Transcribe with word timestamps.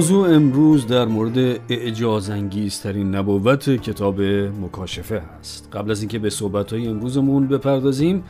موضوع 0.00 0.34
امروز 0.34 0.86
در 0.86 1.04
مورد 1.04 1.38
اعجازانگیزترین 1.68 3.14
نبوت 3.14 3.70
کتاب 3.70 4.20
مکاشفه 4.62 5.22
هست. 5.38 5.68
قبل 5.72 5.90
از 5.90 6.00
اینکه 6.00 6.18
به 6.18 6.30
صحبت 6.30 6.72
های 6.72 6.88
امروزمون 6.88 7.48
بپردازیم 7.48 8.24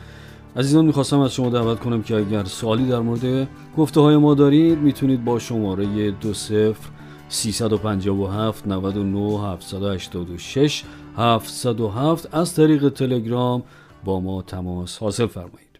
عزیزان 0.55 0.85
می‌خواستم 0.85 1.19
از 1.19 1.33
شما 1.33 1.49
دعوت 1.49 1.79
کنم 1.79 2.03
که 2.03 2.15
اگر 2.15 2.43
سوالی 2.43 2.87
در 2.87 2.99
مورد 2.99 3.47
گفته 3.77 4.01
های 4.01 4.17
ما 4.17 4.33
دارید 4.33 4.79
می‌تونید 4.79 5.25
با 5.25 5.39
شماره 5.39 6.11
دو 6.11 6.33
سفر 6.33 6.89
357 7.29 8.67
99 8.67 9.51
786 9.51 10.83
707 11.17 12.35
از 12.35 12.55
طریق 12.55 12.89
تلگرام 12.89 13.63
با 14.03 14.19
ما 14.19 14.41
تماس 14.41 14.97
حاصل 14.97 15.27
فرمایید. 15.27 15.70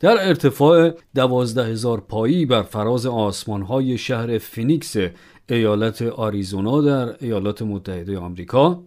در 0.00 0.28
ارتفاع 0.28 0.90
دوازده 1.14 1.64
هزار 1.64 2.00
پایی 2.00 2.46
بر 2.46 2.62
فراز 2.62 3.06
های 3.46 3.98
شهر 3.98 4.38
فینیکس 4.38 4.96
ایالت 5.48 6.02
آریزونا 6.02 6.80
در 6.80 7.16
ایالات 7.20 7.62
متحده 7.62 8.18
آمریکا 8.18 8.82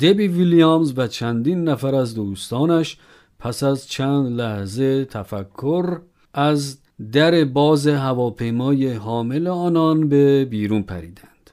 دبی 0.00 0.28
ویلیامز 0.28 0.92
و 0.96 1.06
چندین 1.06 1.64
نفر 1.64 1.94
از 1.94 2.14
دوستانش 2.14 2.98
پس 3.38 3.62
از 3.62 3.88
چند 3.88 4.40
لحظه 4.40 5.04
تفکر 5.04 6.00
از 6.34 6.78
در 7.12 7.44
باز 7.44 7.86
هواپیمای 7.86 8.92
حامل 8.92 9.46
آنان 9.46 10.08
به 10.08 10.44
بیرون 10.44 10.82
پریدند. 10.82 11.50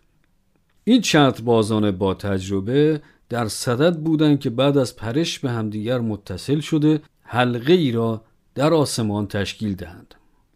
این 0.84 1.02
چتربازان 1.02 1.92
با 1.92 2.14
تجربه 2.14 3.02
در 3.30 3.48
صدد 3.48 3.98
بودند 3.98 4.40
که 4.40 4.50
بعد 4.50 4.78
از 4.78 4.96
پرش 4.96 5.40
به 5.40 5.50
همدیگر 5.50 6.00
متصل 6.00 6.60
شده 6.60 7.02
حلقه 7.22 7.74
ای 7.74 7.92
را 7.92 8.22
در 8.58 8.74
آسمان 8.74 9.28
تشکیل 9.28 9.76
دهند. 9.76 10.16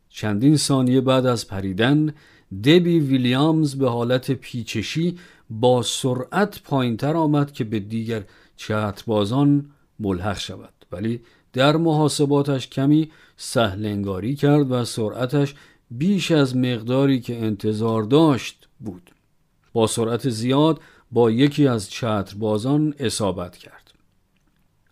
چندین 0.09 0.57
ثانیه 0.57 1.01
بعد 1.01 1.25
از 1.25 1.47
پریدن 1.47 2.13
دبی 2.63 2.99
ویلیامز 2.99 3.75
به 3.75 3.89
حالت 3.89 4.31
پیچشی 4.31 5.19
با 5.49 5.81
سرعت 5.81 6.61
پایینتر 6.63 7.17
آمد 7.17 7.51
که 7.51 7.63
به 7.63 7.79
دیگر 7.79 8.23
چتربازان 8.57 9.71
ملحق 9.99 10.37
شود. 10.37 10.73
ولی 10.91 11.21
در 11.53 11.77
محاسباتش 11.77 12.67
کمی 12.67 13.11
سهلنگاری 13.37 14.35
کرد 14.35 14.71
و 14.71 14.85
سرعتش 14.85 15.55
بیش 15.91 16.31
از 16.31 16.55
مقداری 16.55 17.19
که 17.19 17.37
انتظار 17.37 18.03
داشت 18.03 18.67
بود. 18.79 19.11
با 19.73 19.87
سرعت 19.87 20.29
زیاد 20.29 20.79
با 21.11 21.31
یکی 21.31 21.67
از 21.67 21.89
چتربازان 21.89 22.93
اصابت 22.99 23.57
کرد. 23.57 23.80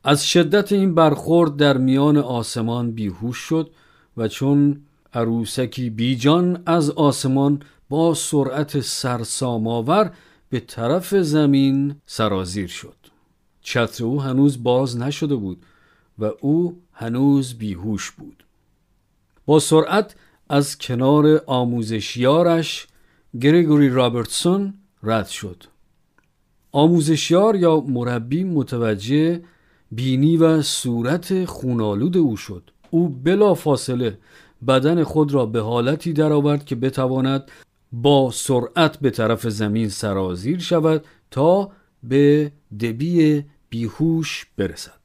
از 0.03 0.27
شدت 0.27 0.71
این 0.71 0.95
برخورد 0.95 1.55
در 1.55 1.77
میان 1.77 2.17
آسمان 2.17 2.91
بیهوش 2.91 3.37
شد 3.37 3.71
و 4.17 4.27
چون 4.27 4.81
عروسکی 5.13 5.89
بیجان 5.89 6.63
از 6.65 6.89
آسمان 6.89 7.61
با 7.89 8.13
سرعت 8.13 8.79
سرساماور 8.79 10.11
به 10.49 10.59
طرف 10.59 11.15
زمین 11.15 11.95
سرازیر 12.05 12.67
شد. 12.67 12.95
چتر 13.61 14.03
او 14.03 14.21
هنوز 14.21 14.63
باز 14.63 14.97
نشده 14.97 15.35
بود 15.35 15.65
و 16.19 16.31
او 16.41 16.81
هنوز 16.93 17.53
بیهوش 17.53 18.11
بود. 18.11 18.43
با 19.45 19.59
سرعت 19.59 20.15
از 20.49 20.77
کنار 20.77 21.43
آموزشیارش 21.45 22.87
گریگوری 23.41 23.89
رابرتسون 23.89 24.73
رد 25.03 25.27
شد. 25.27 25.63
آموزشیار 26.71 27.55
یا 27.55 27.79
مربی 27.79 28.43
متوجه 28.43 29.41
بینی 29.91 30.37
و 30.37 30.61
صورت 30.61 31.45
خونالود 31.45 32.17
او 32.17 32.37
شد. 32.37 32.71
او 32.89 33.09
بلا 33.09 33.53
فاصله 33.53 34.17
بدن 34.67 35.03
خود 35.03 35.33
را 35.33 35.45
به 35.45 35.61
حالتی 35.61 36.13
درآورد 36.13 36.65
که 36.65 36.75
بتواند 36.75 37.51
با 37.91 38.31
سرعت 38.31 38.97
به 38.97 39.09
طرف 39.09 39.47
زمین 39.47 39.89
سرازیر 39.89 40.59
شود 40.59 41.05
تا 41.31 41.71
به 42.03 42.51
دبی 42.79 43.43
بیهوش 43.69 44.47
برسد. 44.57 44.99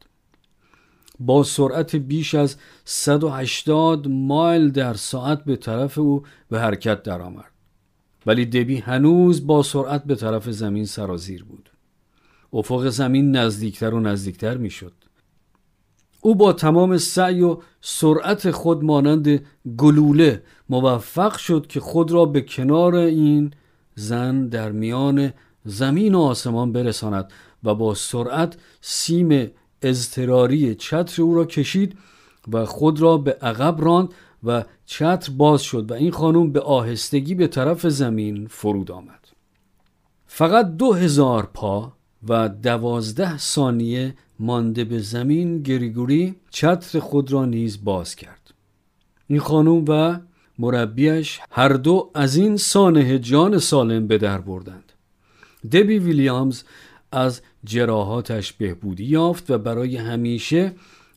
با 1.21 1.43
سرعت 1.43 1.97
بیش 1.97 2.34
از 2.34 2.56
180 2.84 4.09
مایل 4.09 4.71
در 4.71 4.94
ساعت 4.94 5.44
به 5.44 5.56
طرف 5.56 5.99
او 5.99 6.23
به 6.50 6.61
حرکت 6.61 7.03
درآمد. 7.03 7.50
ولی 8.27 8.47
دبی 8.47 8.77
هنوز 8.77 9.47
با 9.47 9.62
سرعت 9.62 10.05
به 10.05 10.15
طرف 10.15 10.50
زمین 10.50 10.84
سرازیر 10.84 11.44
بود. 11.44 11.71
افق 12.55 12.89
زمین 12.89 13.37
نزدیکتر 13.37 13.95
و 13.95 14.01
نزدیکتر 14.01 14.57
می‌شد. 14.57 14.93
او 16.21 16.35
با 16.35 16.53
تمام 16.53 16.99
سعی 16.99 17.43
و 17.43 17.57
سرعت 17.81 18.51
خود 18.51 18.85
مانند 18.85 19.47
گلوله 19.79 20.43
موفق 20.69 21.37
شد 21.37 21.67
که 21.67 21.81
خود 21.81 22.13
را 22.13 22.25
به 22.25 22.41
کنار 22.41 22.95
این 22.95 23.51
زن 23.95 24.49
در 24.49 24.73
میان 24.73 25.33
زمین 25.65 26.15
و 26.15 26.21
آسمان 26.21 26.73
برساند 26.73 27.33
و 27.65 27.75
با 27.75 27.95
سرعت 27.95 28.57
سیم 28.81 29.51
اضطراری 29.83 30.75
چتر 30.75 31.23
او 31.23 31.35
را 31.35 31.45
کشید 31.45 31.99
و 32.53 32.65
خود 32.65 33.01
را 33.01 33.19
به 33.19 33.33
عقب 33.33 33.85
راند 33.85 34.09
و 34.45 34.65
چتر 34.87 35.33
باز 35.33 35.63
شد 35.63 35.91
و 35.91 35.95
این 35.95 36.11
خانم 36.11 36.53
به 36.53 36.61
آهستگی 36.61 37.35
به 37.35 37.47
طرف 37.47 37.87
زمین 37.87 38.47
فرود 38.47 38.91
آمد 38.91 39.29
فقط 40.27 40.77
دو 40.77 40.93
هزار 40.93 41.51
پا 41.55 41.93
و 42.29 42.49
دوازده 42.49 43.39
ثانیه 43.39 44.15
مانده 44.39 44.85
به 44.85 44.99
زمین 44.99 45.62
گریگوری 45.62 46.35
چتر 46.51 46.99
خود 46.99 47.33
را 47.33 47.45
نیز 47.45 47.85
باز 47.85 48.17
کرد. 48.17 48.55
این 49.27 49.41
خانم 49.41 49.85
و 49.89 50.19
مربیش 50.59 51.41
هر 51.51 51.69
دو 51.69 52.11
از 52.15 52.37
این 52.37 52.57
سانه 52.57 53.19
جان 53.19 53.59
سالم 53.59 54.07
به 54.07 54.19
در 54.19 54.41
بردند. 54.41 54.93
دبی 55.73 55.99
ویلیامز 55.99 56.62
از 57.12 57.41
جراحاتش 57.65 58.53
بهبودی 58.53 59.05
یافت 59.05 59.51
و 59.51 59.59
برای 59.59 59.97
همیشه 59.97 60.73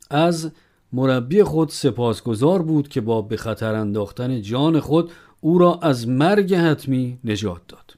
از 0.09 0.51
مربی 0.93 1.43
خود 1.43 1.69
سپاسگزار 1.69 2.61
بود 2.61 2.87
که 2.87 3.01
با 3.01 3.21
به 3.21 3.37
خطر 3.37 3.75
انداختن 3.75 4.41
جان 4.41 4.79
خود 4.79 5.11
او 5.41 5.57
را 5.57 5.79
از 5.81 6.07
مرگ 6.07 6.53
حتمی 6.53 7.19
نجات 7.23 7.61
داد. 7.67 7.96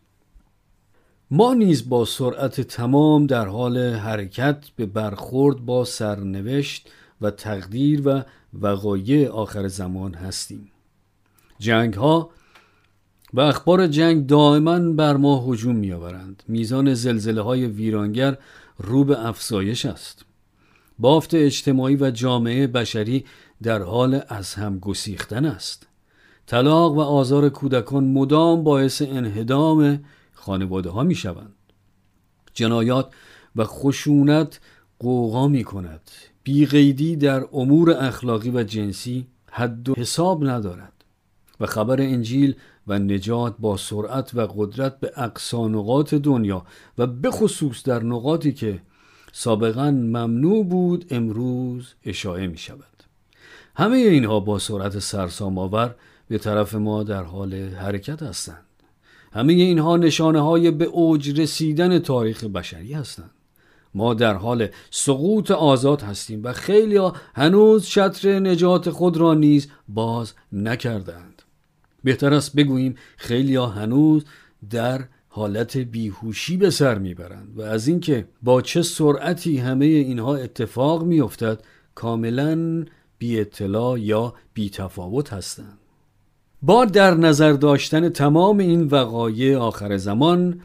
ما 1.31 1.53
نیز 1.53 1.89
با 1.89 2.05
سرعت 2.05 2.61
تمام 2.61 3.27
در 3.27 3.45
حال 3.45 3.77
حرکت 3.77 4.65
به 4.75 4.85
برخورد 4.85 5.57
با 5.65 5.85
سرنوشت 5.85 6.89
و 7.21 7.31
تقدیر 7.31 8.01
و 8.05 8.23
وقایع 8.53 9.29
آخر 9.29 9.67
زمان 9.67 10.13
هستیم. 10.13 10.71
جنگ 11.59 11.93
ها 11.93 12.29
و 13.33 13.39
اخبار 13.41 13.87
جنگ 13.87 14.27
دائما 14.27 14.79
بر 14.79 15.17
ما 15.17 15.45
هجوم 15.47 15.75
میآورند. 15.75 16.43
میزان 16.47 16.93
زلزله 16.93 17.41
های 17.41 17.65
ویرانگر 17.65 18.37
رو 18.77 19.03
به 19.03 19.27
افزایش 19.27 19.85
است. 19.85 20.25
بافت 20.99 21.33
اجتماعی 21.33 21.95
و 21.95 22.11
جامعه 22.11 22.67
بشری 22.67 23.25
در 23.63 23.81
حال 23.81 24.21
از 24.27 24.53
هم 24.53 24.79
گسیختن 24.79 25.45
است. 25.45 25.87
طلاق 26.47 26.93
و 26.93 26.99
آزار 26.99 27.49
کودکان 27.49 28.03
مدام 28.03 28.63
باعث 28.63 29.01
انهدام 29.01 29.99
خانواده 30.39 30.89
ها 30.89 31.03
می 31.03 31.15
شوند 31.15 31.53
جنایات 32.53 33.13
و 33.55 33.63
خشونت 33.63 34.59
قوقا 34.99 35.47
می 35.47 35.63
کند 35.63 36.11
بیقیدی 36.43 37.15
در 37.15 37.45
امور 37.53 37.91
اخلاقی 37.91 38.49
و 38.49 38.63
جنسی 38.63 39.27
حد 39.51 39.89
و 39.89 39.93
حساب 39.97 40.45
ندارد 40.45 40.93
و 41.59 41.65
خبر 41.65 42.01
انجیل 42.01 42.55
و 42.87 42.99
نجات 42.99 43.55
با 43.59 43.77
سرعت 43.77 44.35
و 44.35 44.47
قدرت 44.47 44.99
به 44.99 45.11
اقصا 45.15 45.67
نقاط 45.67 46.13
دنیا 46.13 46.65
و 46.97 47.07
بخصوص 47.07 47.83
در 47.83 48.03
نقاطی 48.03 48.51
که 48.51 48.81
سابقا 49.31 49.91
ممنوع 49.91 50.65
بود 50.65 51.05
امروز 51.09 51.93
اشاعه 52.05 52.47
می 52.47 52.57
شود 52.57 53.03
همه 53.75 53.97
اینها 53.97 54.39
با 54.39 54.59
سرعت 54.59 54.99
سرسام 54.99 55.57
آور 55.57 55.95
به 56.27 56.37
طرف 56.37 56.75
ما 56.75 57.03
در 57.03 57.23
حال 57.23 57.53
حرکت 57.53 58.23
هستند. 58.23 58.68
همه 59.31 59.53
اینها 59.53 59.97
نشانه 59.97 60.41
های 60.41 60.71
به 60.71 60.85
اوج 60.85 61.39
رسیدن 61.41 61.99
تاریخ 61.99 62.43
بشری 62.43 62.93
هستند. 62.93 63.31
ما 63.93 64.13
در 64.13 64.33
حال 64.33 64.67
سقوط 64.91 65.51
آزاد 65.51 66.01
هستیم 66.01 66.43
و 66.43 66.53
خیلی 66.53 66.99
هنوز 67.35 67.85
شطر 67.85 68.39
نجات 68.39 68.89
خود 68.89 69.17
را 69.17 69.33
نیز 69.33 69.67
باز 69.87 70.33
نکردند 70.53 71.41
بهتر 72.03 72.33
است 72.33 72.55
بگوییم 72.55 72.95
خیلی 73.17 73.55
هنوز 73.55 74.25
در 74.69 75.03
حالت 75.29 75.77
بیهوشی 75.77 76.57
به 76.57 76.69
سر 76.69 76.97
می‌برند 76.97 77.53
و 77.55 77.61
از 77.61 77.87
اینکه 77.87 78.27
با 78.43 78.61
چه 78.61 78.81
سرعتی 78.81 79.57
همه 79.57 79.85
اینها 79.85 80.35
اتفاق 80.35 81.03
میافتد 81.03 81.63
کاملا 81.95 82.85
بی 83.17 83.39
اطلاع 83.39 83.99
یا 83.99 84.33
بی 84.53 84.69
تفاوت 84.69 85.33
هستند. 85.33 85.78
با 86.61 86.85
در 86.85 87.13
نظر 87.13 87.53
داشتن 87.53 88.09
تمام 88.09 88.57
این 88.57 88.83
وقایع 88.83 89.57
آخر 89.57 89.97
زمان 89.97 90.61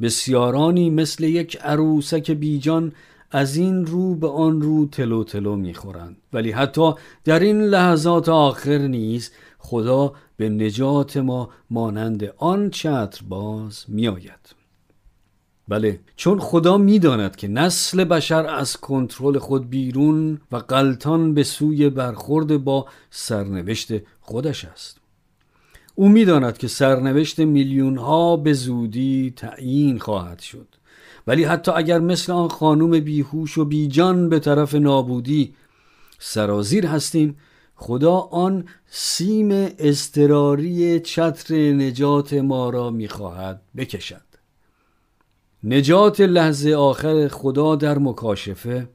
بسیارانی 0.00 0.90
مثل 0.90 1.24
یک 1.24 1.56
عروسک 1.56 2.30
بیجان 2.30 2.92
از 3.30 3.56
این 3.56 3.86
رو 3.86 4.14
به 4.14 4.28
آن 4.28 4.62
رو 4.62 4.86
تلو 4.86 5.24
تلو 5.24 5.56
می‌خورند. 5.56 6.16
ولی 6.32 6.50
حتی 6.50 6.92
در 7.24 7.38
این 7.38 7.60
لحظات 7.60 8.28
آخر 8.28 8.78
نیز 8.78 9.30
خدا 9.58 10.12
به 10.36 10.48
نجات 10.48 11.16
ما 11.16 11.48
مانند 11.70 12.32
آن 12.36 12.70
چتر 12.70 13.20
باز 13.28 13.84
میآید. 13.88 14.54
بله 15.68 16.00
چون 16.16 16.38
خدا 16.40 16.78
می‌داند 16.78 17.36
که 17.36 17.48
نسل 17.48 18.04
بشر 18.04 18.46
از 18.46 18.76
کنترل 18.76 19.38
خود 19.38 19.70
بیرون 19.70 20.40
و 20.52 20.56
قلطان 20.56 21.34
به 21.34 21.42
سوی 21.42 21.90
برخورد 21.90 22.64
با 22.64 22.86
سرنوشت 23.10 23.92
خودش 24.20 24.64
است. 24.64 25.03
او 25.94 26.08
می‌داند 26.08 26.58
که 26.58 26.68
سرنوشت 26.68 27.38
میلیون 27.38 27.96
ها 27.98 28.36
به 28.36 28.52
زودی 28.52 29.32
تعیین 29.36 29.98
خواهد 29.98 30.40
شد. 30.40 30.68
ولی 31.26 31.44
حتی 31.44 31.72
اگر 31.72 31.98
مثل 31.98 32.32
آن 32.32 32.48
خانوم 32.48 33.00
بیهوش 33.00 33.58
و 33.58 33.64
بیجان 33.64 34.28
به 34.28 34.38
طرف 34.38 34.74
نابودی 34.74 35.54
سرازیر 36.18 36.86
هستیم 36.86 37.36
خدا 37.76 38.12
آن 38.16 38.64
سیم 38.86 39.48
استراری 39.78 41.00
چتر 41.00 41.54
نجات 41.54 42.34
ما 42.34 42.70
را 42.70 42.90
می‌خواهد 42.90 43.62
بکشد. 43.76 44.24
نجات 45.64 46.20
لحظه 46.20 46.74
آخر 46.74 47.28
خدا 47.28 47.76
در 47.76 47.98
مکاشفه 47.98 48.88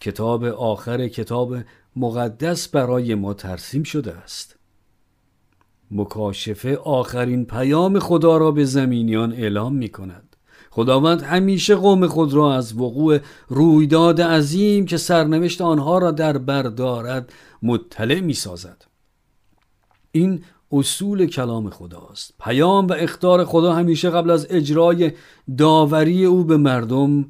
کتاب 0.00 0.44
آخر 0.44 1.08
کتاب 1.08 1.56
مقدس 1.96 2.68
برای 2.68 3.14
ما 3.14 3.34
ترسیم 3.34 3.82
شده 3.82 4.12
است. 4.12 4.59
مکاشفه 5.90 6.76
آخرین 6.76 7.44
پیام 7.44 7.98
خدا 7.98 8.36
را 8.36 8.50
به 8.50 8.64
زمینیان 8.64 9.32
اعلام 9.32 9.74
می 9.74 9.88
کند. 9.88 10.36
خداوند 10.70 11.22
همیشه 11.22 11.74
قوم 11.74 12.06
خود 12.06 12.32
را 12.32 12.54
از 12.54 12.78
وقوع 12.78 13.18
رویداد 13.48 14.20
عظیم 14.20 14.86
که 14.86 14.96
سرنوشت 14.96 15.60
آنها 15.60 15.98
را 15.98 16.10
در 16.10 16.38
بر 16.38 16.62
دارد 16.62 17.32
مطلع 17.62 18.20
می 18.20 18.34
سازد. 18.34 18.84
این 20.12 20.42
اصول 20.72 21.26
کلام 21.26 21.70
خداست. 21.70 22.34
پیام 22.40 22.86
و 22.86 22.92
اختار 22.92 23.44
خدا 23.44 23.72
همیشه 23.72 24.10
قبل 24.10 24.30
از 24.30 24.46
اجرای 24.50 25.12
داوری 25.58 26.24
او 26.24 26.44
به 26.44 26.56
مردم 26.56 27.26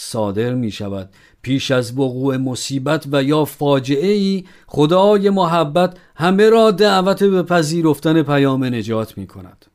صادر 0.00 0.54
می 0.54 0.70
شود. 0.70 1.10
پیش 1.42 1.70
از 1.70 1.98
وقوع 1.98 2.36
مصیبت 2.36 3.06
و 3.12 3.22
یا 3.22 3.44
فاجعه 3.44 4.12
ای 4.12 4.44
خدای 4.66 5.30
محبت 5.30 5.96
همه 6.16 6.50
را 6.50 6.70
دعوت 6.70 7.24
به 7.24 7.42
پذیرفتن 7.42 8.22
پیام 8.22 8.64
نجات 8.64 9.18
می 9.18 9.26
کند. 9.26 9.66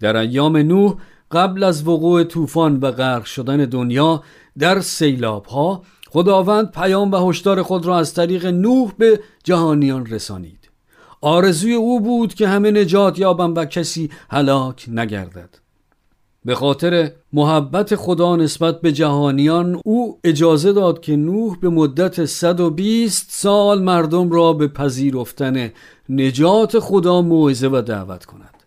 در 0.00 0.16
ایام 0.16 0.56
نوح 0.56 0.94
قبل 1.30 1.62
از 1.62 1.88
وقوع 1.88 2.24
طوفان 2.24 2.80
و 2.80 2.90
غرق 2.90 3.24
شدن 3.24 3.56
دنیا 3.56 4.22
در 4.58 4.80
سیلاب 4.80 5.46
ها 5.46 5.82
خداوند 6.10 6.70
پیام 6.70 7.12
و 7.12 7.28
هشدار 7.28 7.62
خود 7.62 7.86
را 7.86 7.98
از 7.98 8.14
طریق 8.14 8.46
نوح 8.46 8.92
به 8.98 9.20
جهانیان 9.44 10.06
رسانید. 10.06 10.70
آرزوی 11.20 11.74
او 11.74 12.00
بود 12.00 12.34
که 12.34 12.48
همه 12.48 12.70
نجات 12.70 13.18
یابند 13.18 13.58
و 13.58 13.64
کسی 13.64 14.10
هلاک 14.30 14.86
نگردد. 14.88 15.61
به 16.44 16.54
خاطر 16.54 17.12
محبت 17.32 17.96
خدا 17.96 18.36
نسبت 18.36 18.80
به 18.80 18.92
جهانیان 18.92 19.80
او 19.84 20.20
اجازه 20.24 20.72
داد 20.72 21.00
که 21.00 21.16
نوح 21.16 21.58
به 21.58 21.68
مدت 21.68 22.24
120 22.24 23.30
سال 23.30 23.82
مردم 23.82 24.30
را 24.30 24.52
به 24.52 24.68
پذیرفتن 24.68 25.72
نجات 26.08 26.78
خدا 26.78 27.22
موعظه 27.22 27.68
و 27.72 27.82
دعوت 27.86 28.24
کند. 28.24 28.62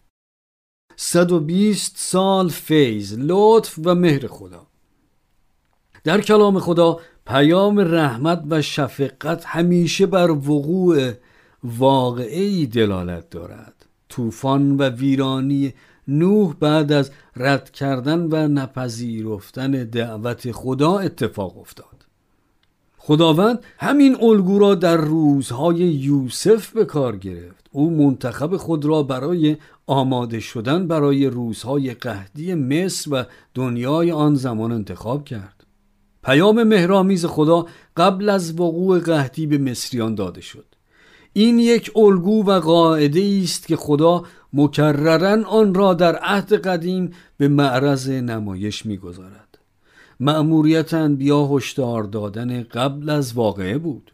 120 0.96 1.94
سال 1.98 2.50
فیض 2.50 3.16
لطف 3.20 3.80
و 3.86 3.96
مهر 3.96 4.28
خدا. 4.28 4.68
در 6.04 6.22
کلام 6.22 6.60
خدا 6.60 7.00
پیام 7.26 7.80
رحمت 7.80 8.44
و 8.50 8.62
شفقت 8.62 9.46
همیشه 9.46 10.06
بر 10.06 10.32
وقوع 10.32 11.12
واقعی 11.64 12.68
دلالت 12.68 13.30
دارد. 13.30 13.86
طوفان 14.10 14.78
و 14.78 14.90
ویرانی 14.90 15.74
نوح 16.08 16.56
بعد 16.60 16.92
از 16.92 17.12
رد 17.36 17.72
کردن 17.72 18.20
و 18.20 18.48
نپذیرفتن 18.48 19.72
دعوت 19.72 20.52
خدا 20.52 21.00
اتفاق 21.00 21.58
افتاد. 21.58 22.06
خداوند 22.98 23.60
همین 23.78 24.18
الگو 24.22 24.60
را 24.60 24.76
در 24.76 24.98
روزهای 24.98 25.78
یوسف 25.78 26.70
به 26.72 26.86
کار 26.86 27.18
گرفت. 27.18 27.66
او 27.72 27.90
منتخب 27.90 28.58
خود 28.58 28.86
را 28.86 29.04
برای 29.04 29.58
آماده 29.88 30.40
شدن 30.40 30.88
برای 30.88 31.28
روزهای 31.28 31.94
قهدی 31.94 32.54
مصر 32.54 33.14
و 33.14 33.24
دنیای 33.54 34.12
آن 34.12 34.36
زمان 34.36 34.72
انتخاب 34.72 35.26
کرد. 35.26 35.66
پیام 36.24 36.64
مهرامیز 36.64 37.26
خدا 37.26 37.66
قبل 37.98 38.30
از 38.30 38.60
وقوع 38.60 39.00
قهدی 39.00 39.48
به 39.48 39.58
مصریان 39.58 40.16
داده 40.16 40.42
شد. 40.42 40.66
این 41.34 41.60
یک 41.60 41.92
الگو 41.96 42.44
و 42.46 42.60
قاعده 42.60 43.40
است 43.44 43.68
که 43.68 43.76
خدا 43.76 44.24
مکررن 44.56 45.44
آن 45.44 45.74
را 45.74 45.94
در 45.94 46.16
عهد 46.16 46.54
قدیم 46.54 47.12
به 47.38 47.48
معرض 47.48 48.10
نمایش 48.10 48.86
می‌گذارد. 48.86 49.58
مأموریت 50.20 50.94
انبیا 50.94 51.48
هشدار 51.48 52.04
دادن 52.04 52.64
قبل 52.64 53.10
از 53.10 53.34
واقعه 53.34 53.78
بود. 53.78 54.12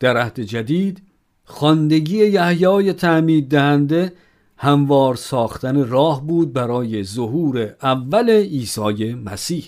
در 0.00 0.16
عهد 0.16 0.40
جدید 0.40 1.02
خواندگی 1.44 2.16
یحیای 2.16 2.92
تعمید 2.92 3.48
دهنده 3.48 4.12
هموار 4.56 5.14
ساختن 5.14 5.88
راه 5.88 6.26
بود 6.26 6.52
برای 6.52 7.04
ظهور 7.04 7.74
اول 7.82 8.30
عیسی 8.30 9.14
مسیح. 9.14 9.64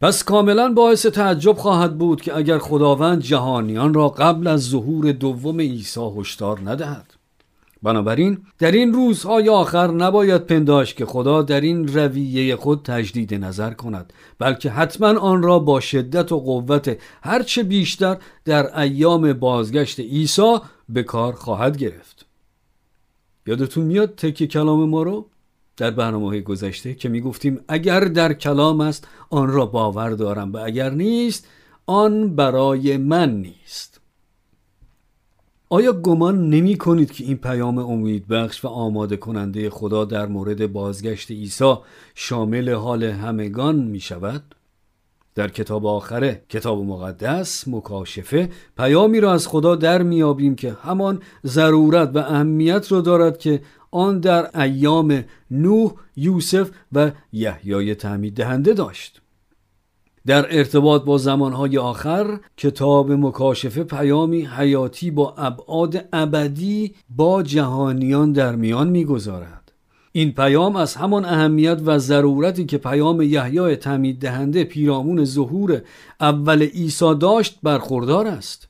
پس 0.00 0.24
کاملا 0.24 0.72
باعث 0.72 1.06
تعجب 1.06 1.56
خواهد 1.56 1.98
بود 1.98 2.20
که 2.20 2.36
اگر 2.36 2.58
خداوند 2.58 3.22
جهانیان 3.22 3.94
را 3.94 4.08
قبل 4.08 4.46
از 4.46 4.60
ظهور 4.60 5.12
دوم 5.12 5.60
عیسی 5.60 6.10
هشدار 6.16 6.60
ندهد. 6.64 7.13
بنابراین 7.84 8.38
در 8.58 8.72
این 8.72 8.92
روزهای 8.92 9.48
آخر 9.48 9.86
نباید 9.86 10.46
پنداش 10.46 10.94
که 10.94 11.06
خدا 11.06 11.42
در 11.42 11.60
این 11.60 11.88
رویه 11.88 12.56
خود 12.56 12.82
تجدید 12.84 13.34
نظر 13.34 13.70
کند 13.74 14.12
بلکه 14.38 14.70
حتما 14.70 15.18
آن 15.18 15.42
را 15.42 15.58
با 15.58 15.80
شدت 15.80 16.32
و 16.32 16.40
قوت 16.40 16.98
هرچه 17.22 17.62
بیشتر 17.62 18.16
در 18.44 18.80
ایام 18.80 19.32
بازگشت 19.32 20.00
عیسی 20.00 20.56
به 20.88 21.02
کار 21.02 21.32
خواهد 21.32 21.76
گرفت. 21.76 22.26
یادتون 23.46 23.84
میاد 23.84 24.14
تک 24.14 24.44
کلام 24.44 24.88
ما 24.88 25.02
رو 25.02 25.26
در 25.76 25.90
برنامه 25.90 26.26
های 26.28 26.42
گذشته 26.42 26.94
که 26.94 27.08
می‌گفتیم 27.08 27.60
اگر 27.68 28.00
در 28.00 28.32
کلام 28.32 28.80
است 28.80 29.08
آن 29.30 29.48
را 29.48 29.66
باور 29.66 30.10
دارم 30.10 30.52
و 30.52 30.56
اگر 30.56 30.90
نیست 30.90 31.46
آن 31.86 32.36
برای 32.36 32.96
من 32.96 33.36
نیست. 33.36 33.93
آیا 35.74 35.92
گمان 35.92 36.50
نمی 36.50 36.78
کنید 36.78 37.12
که 37.12 37.24
این 37.24 37.36
پیام 37.36 37.78
امید 37.78 38.28
بخش 38.28 38.64
و 38.64 38.68
آماده 38.68 39.16
کننده 39.16 39.70
خدا 39.70 40.04
در 40.04 40.26
مورد 40.26 40.72
بازگشت 40.72 41.30
عیسی 41.30 41.74
شامل 42.14 42.72
حال 42.72 43.04
همگان 43.04 43.76
می 43.76 44.00
شود؟ 44.00 44.54
در 45.34 45.48
کتاب 45.48 45.86
آخره 45.86 46.42
کتاب 46.48 46.84
مقدس 46.84 47.68
مکاشفه 47.68 48.50
پیامی 48.76 49.20
را 49.20 49.32
از 49.32 49.48
خدا 49.48 49.76
در 49.76 50.02
میابیم 50.02 50.54
که 50.54 50.76
همان 50.82 51.22
ضرورت 51.46 52.10
و 52.14 52.18
اهمیت 52.18 52.92
را 52.92 53.00
دارد 53.00 53.38
که 53.38 53.60
آن 53.90 54.20
در 54.20 54.60
ایام 54.60 55.24
نوح 55.50 55.92
یوسف 56.16 56.70
و 56.92 57.10
یحیای 57.32 57.94
تعمید 57.94 58.34
دهنده 58.34 58.74
داشت 58.74 59.23
در 60.26 60.58
ارتباط 60.58 61.04
با 61.04 61.18
زمانهای 61.18 61.78
آخر 61.78 62.38
کتاب 62.56 63.12
مکاشفه 63.12 63.84
پیامی 63.84 64.42
حیاتی 64.42 65.10
با 65.10 65.34
ابعاد 65.38 66.08
ابدی 66.12 66.94
با 67.16 67.42
جهانیان 67.42 68.32
در 68.32 68.56
میان 68.56 68.88
می‌گذارد. 68.88 69.72
این 70.12 70.32
پیام 70.32 70.76
از 70.76 70.94
همان 70.94 71.24
اهمیت 71.24 71.80
و 71.84 71.98
ضرورتی 71.98 72.64
که 72.64 72.78
پیام 72.78 73.22
یحیای 73.22 73.76
تعمید 73.76 74.20
دهنده 74.20 74.64
پیرامون 74.64 75.24
ظهور 75.24 75.82
اول 76.20 76.62
عیسی 76.62 77.14
داشت 77.14 77.58
برخوردار 77.62 78.26
است. 78.26 78.68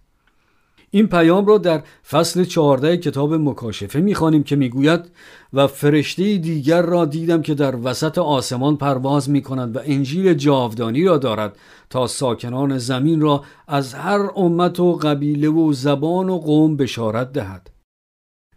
این 0.91 1.07
پیام 1.07 1.47
را 1.47 1.59
در 1.59 1.83
فصل 2.11 2.45
14 2.45 2.97
کتاب 2.97 3.35
مکاشفه 3.35 4.01
می‌خوانیم 4.01 4.43
که 4.43 4.57
می‌گوید 4.57 5.01
و 5.55 5.67
فرشته 5.67 6.37
دیگر 6.39 6.83
را 6.83 7.05
دیدم 7.05 7.43
که 7.43 7.55
در 7.55 7.77
وسط 7.83 8.19
آسمان 8.19 8.77
پرواز 8.77 9.31
می 9.31 9.43
کند 9.43 9.77
و 9.77 9.81
انجیل 9.85 10.35
جاودانی 10.35 11.05
را 11.05 11.19
دارد 11.19 11.57
تا 11.91 12.07
ساکنان 12.07 12.79
زمین 12.79 13.21
را 13.21 13.43
از 13.69 13.95
هر 13.95 14.31
امت 14.37 14.81
و 14.81 14.93
قبیله 14.93 15.49
و 15.49 15.73
زبان 15.73 16.29
و 16.29 16.39
قوم 16.39 16.77
بشارت 16.77 17.33
دهد. 17.33 17.74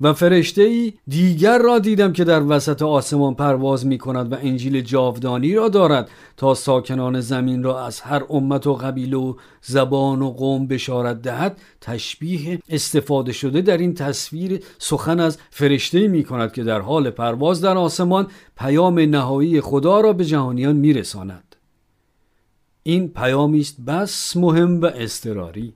و 0.02 0.14
فرشته 0.14 0.62
ای 0.62 0.94
دیگر 1.08 1.58
را 1.58 1.80
دیدم 1.80 2.14
که 2.14 2.24
در 2.24 2.44
وسط 2.44 2.82
آسمان 2.82 3.36
پرواز 3.36 3.86
می 3.86 3.98
کند 3.98 4.32
و 4.34 4.36
انجیل 4.42 4.82
جاودانی 4.82 5.56
را 5.56 5.70
دارد 5.70 6.10
تا 6.38 6.54
ساکنان 6.54 7.22
زمین 7.22 7.64
را 7.64 7.86
از 7.86 8.02
هر 8.02 8.24
امت 8.30 8.68
و 8.68 8.74
قبیله 8.74 9.18
و 9.18 9.34
زبان 9.62 10.22
و 10.22 10.30
قوم 10.30 10.68
بشارت 10.68 11.22
دهد 11.22 11.62
تشبیه 11.82 12.60
استفاده 12.70 13.32
شده 13.32 13.62
در 13.62 13.78
این 13.78 13.94
تصویر 13.94 14.64
سخن 14.80 15.20
از 15.20 15.38
فرشته 15.50 16.08
می 16.08 16.24
کند 16.24 16.54
که 16.54 16.64
در 16.64 16.80
حال 16.80 17.10
پرواز 17.10 17.62
در 17.62 17.78
آسمان 17.78 18.28
پیام 18.58 19.00
نهایی 19.00 19.62
خدا 19.62 20.00
را 20.00 20.14
به 20.14 20.26
جهانیان 20.26 20.76
می 20.76 20.94
رساند. 20.94 21.56
این 22.84 23.08
پیامی 23.10 23.60
است 23.60 23.82
بس 23.82 24.38
مهم 24.38 24.82
و 24.82 24.86
استراری 24.86 25.74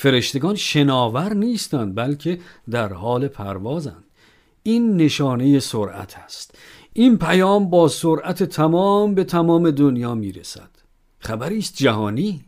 فرشتگان 0.00 0.54
شناور 0.54 1.34
نیستند 1.34 1.94
بلکه 1.94 2.38
در 2.70 2.92
حال 2.92 3.28
پروازند. 3.28 4.04
این 4.62 4.96
نشانه 4.96 5.60
سرعت 5.60 6.16
است. 6.24 6.58
این 6.92 7.18
پیام 7.18 7.70
با 7.70 7.88
سرعت 7.88 8.42
تمام 8.42 9.14
به 9.14 9.24
تمام 9.24 9.70
دنیا 9.70 10.14
می‌رسد. 10.14 10.70
خبری 11.18 11.58
است 11.58 11.76
جهانی. 11.76 12.44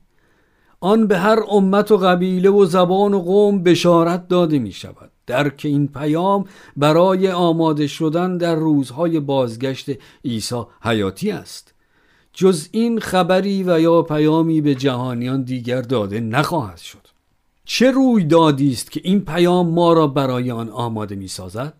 آن 0.80 1.06
به 1.06 1.18
هر 1.18 1.38
امت 1.50 1.90
و 1.90 1.96
قبیله 1.96 2.50
و 2.50 2.64
زبان 2.64 3.14
و 3.14 3.20
قوم 3.20 3.62
بشارت 3.62 4.28
داده 4.28 4.58
می 4.58 4.72
شود 4.72 5.10
درک 5.26 5.60
این 5.64 5.88
پیام 5.88 6.44
برای 6.76 7.30
آماده 7.30 7.86
شدن 7.86 8.36
در 8.36 8.54
روزهای 8.54 9.20
بازگشت 9.20 9.90
عیسی 10.24 10.62
حیاتی 10.82 11.30
است. 11.30 11.74
جز 12.32 12.68
این 12.72 13.00
خبری 13.00 13.62
و 13.62 13.80
یا 13.80 14.02
پیامی 14.02 14.60
به 14.60 14.74
جهانیان 14.74 15.42
دیگر 15.42 15.82
داده 15.82 16.20
نخواهد 16.20 16.78
شد. 16.78 17.09
چه 17.72 17.90
رویدادی 17.90 18.72
است 18.72 18.90
که 18.90 19.00
این 19.04 19.24
پیام 19.24 19.68
ما 19.68 19.92
را 19.92 20.06
برای 20.06 20.50
آن 20.50 20.68
آماده 20.68 21.14
می 21.14 21.28
سازد؟ 21.28 21.74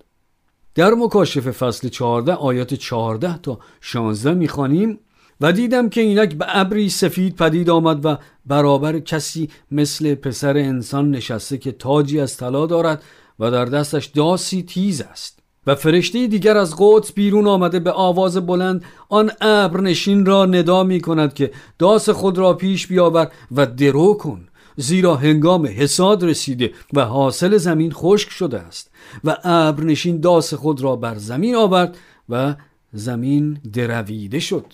در 0.75 0.95
مکاشف 0.95 1.51
فصل 1.51 1.89
14 1.89 2.33
آیات 2.33 2.75
14 2.75 3.39
تا 3.39 3.59
16 3.81 4.35
می 4.35 4.49
خانیم 4.49 4.99
و 5.41 5.53
دیدم 5.53 5.89
که 5.89 6.01
اینک 6.01 6.35
به 6.35 6.47
ابری 6.49 6.89
سفید 6.89 7.37
پدید 7.37 7.71
آمد 7.71 8.05
و 8.05 8.19
برابر 8.47 8.99
کسی 8.99 9.51
مثل 9.71 10.15
پسر 10.15 10.57
انسان 10.57 11.11
نشسته 11.11 11.59
که 11.59 11.73
تاجی 11.73 12.21
از 12.21 12.37
طلا 12.37 12.67
دارد 12.67 13.03
و 13.39 13.51
در 13.51 13.65
دستش 13.65 14.07
داسی 14.07 14.63
تیز 14.63 15.01
است 15.01 15.39
و 15.67 15.75
فرشته 15.75 16.27
دیگر 16.27 16.57
از 16.57 16.75
قدس 16.79 17.13
بیرون 17.13 17.47
آمده 17.47 17.81
به 17.81 17.93
آواز 17.93 18.47
بلند 18.47 18.85
آن 19.09 19.31
ابر 19.41 19.81
نشین 19.81 20.27
را 20.27 20.47
ندا 20.47 20.85
می 20.85 21.01
کند 21.01 21.35
که 21.35 21.51
داس 21.79 22.09
خود 22.09 22.39
را 22.39 22.55
پیش 22.55 22.87
بیاور 22.87 23.31
و 23.53 23.67
درو 23.67 24.15
کن 24.15 24.47
زیرا 24.81 25.17
هنگام 25.17 25.67
حساد 25.67 26.25
رسیده 26.25 26.73
و 26.93 27.05
حاصل 27.05 27.57
زمین 27.57 27.93
خشک 27.93 28.31
شده 28.31 28.61
است 28.61 28.91
و 29.25 29.37
ابر 29.45 29.85
نشین 29.85 30.21
داس 30.21 30.55
خود 30.55 30.81
را 30.81 30.97
بر 30.97 31.15
زمین 31.15 31.55
آورد 31.55 31.99
و 32.29 32.55
زمین 32.93 33.59
درویده 33.73 34.39
شد 34.41 34.67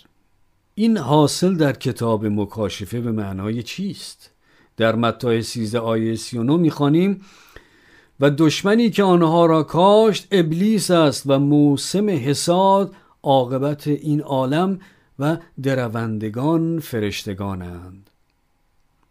این 0.75 0.99
حاصل 0.99 1.57
در 1.57 1.73
کتاب 1.73 2.27
مکاشفه 2.27 3.01
به 3.01 3.13
معنای 3.13 3.63
چیست؟ 3.63 4.31
در 4.77 4.95
متای 4.95 5.43
13 5.43 5.79
آیه 5.79 6.17
39 6.17 6.57
می‌خوانیم 6.57 7.21
و 8.21 8.31
دشمنی 8.31 8.91
که 8.91 9.03
آنها 9.03 9.47
را 9.47 9.63
کاشت 9.63 10.27
ابلیس 10.31 10.91
است 10.91 11.23
و 11.27 11.39
موسم 11.39 12.09
حساد 12.11 12.95
عاقبت 13.23 13.89
این 13.89 14.21
عالم 14.21 14.79
و 15.19 15.37
دروندگان 15.63 16.79
فرشتگانند 16.81 18.06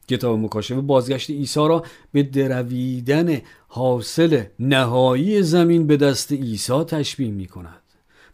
کتاب 0.07 0.39
مکاشفه 0.39 0.81
بازگشت 0.81 1.29
عیسی 1.29 1.59
را 1.59 1.83
به 2.11 2.23
درویدن 2.23 3.41
حاصل 3.67 4.43
نهایی 4.59 5.43
زمین 5.43 5.87
به 5.87 5.97
دست 5.97 6.31
عیسی 6.31 6.83
تشبیه 6.83 7.31
می 7.31 7.47
کند 7.47 7.81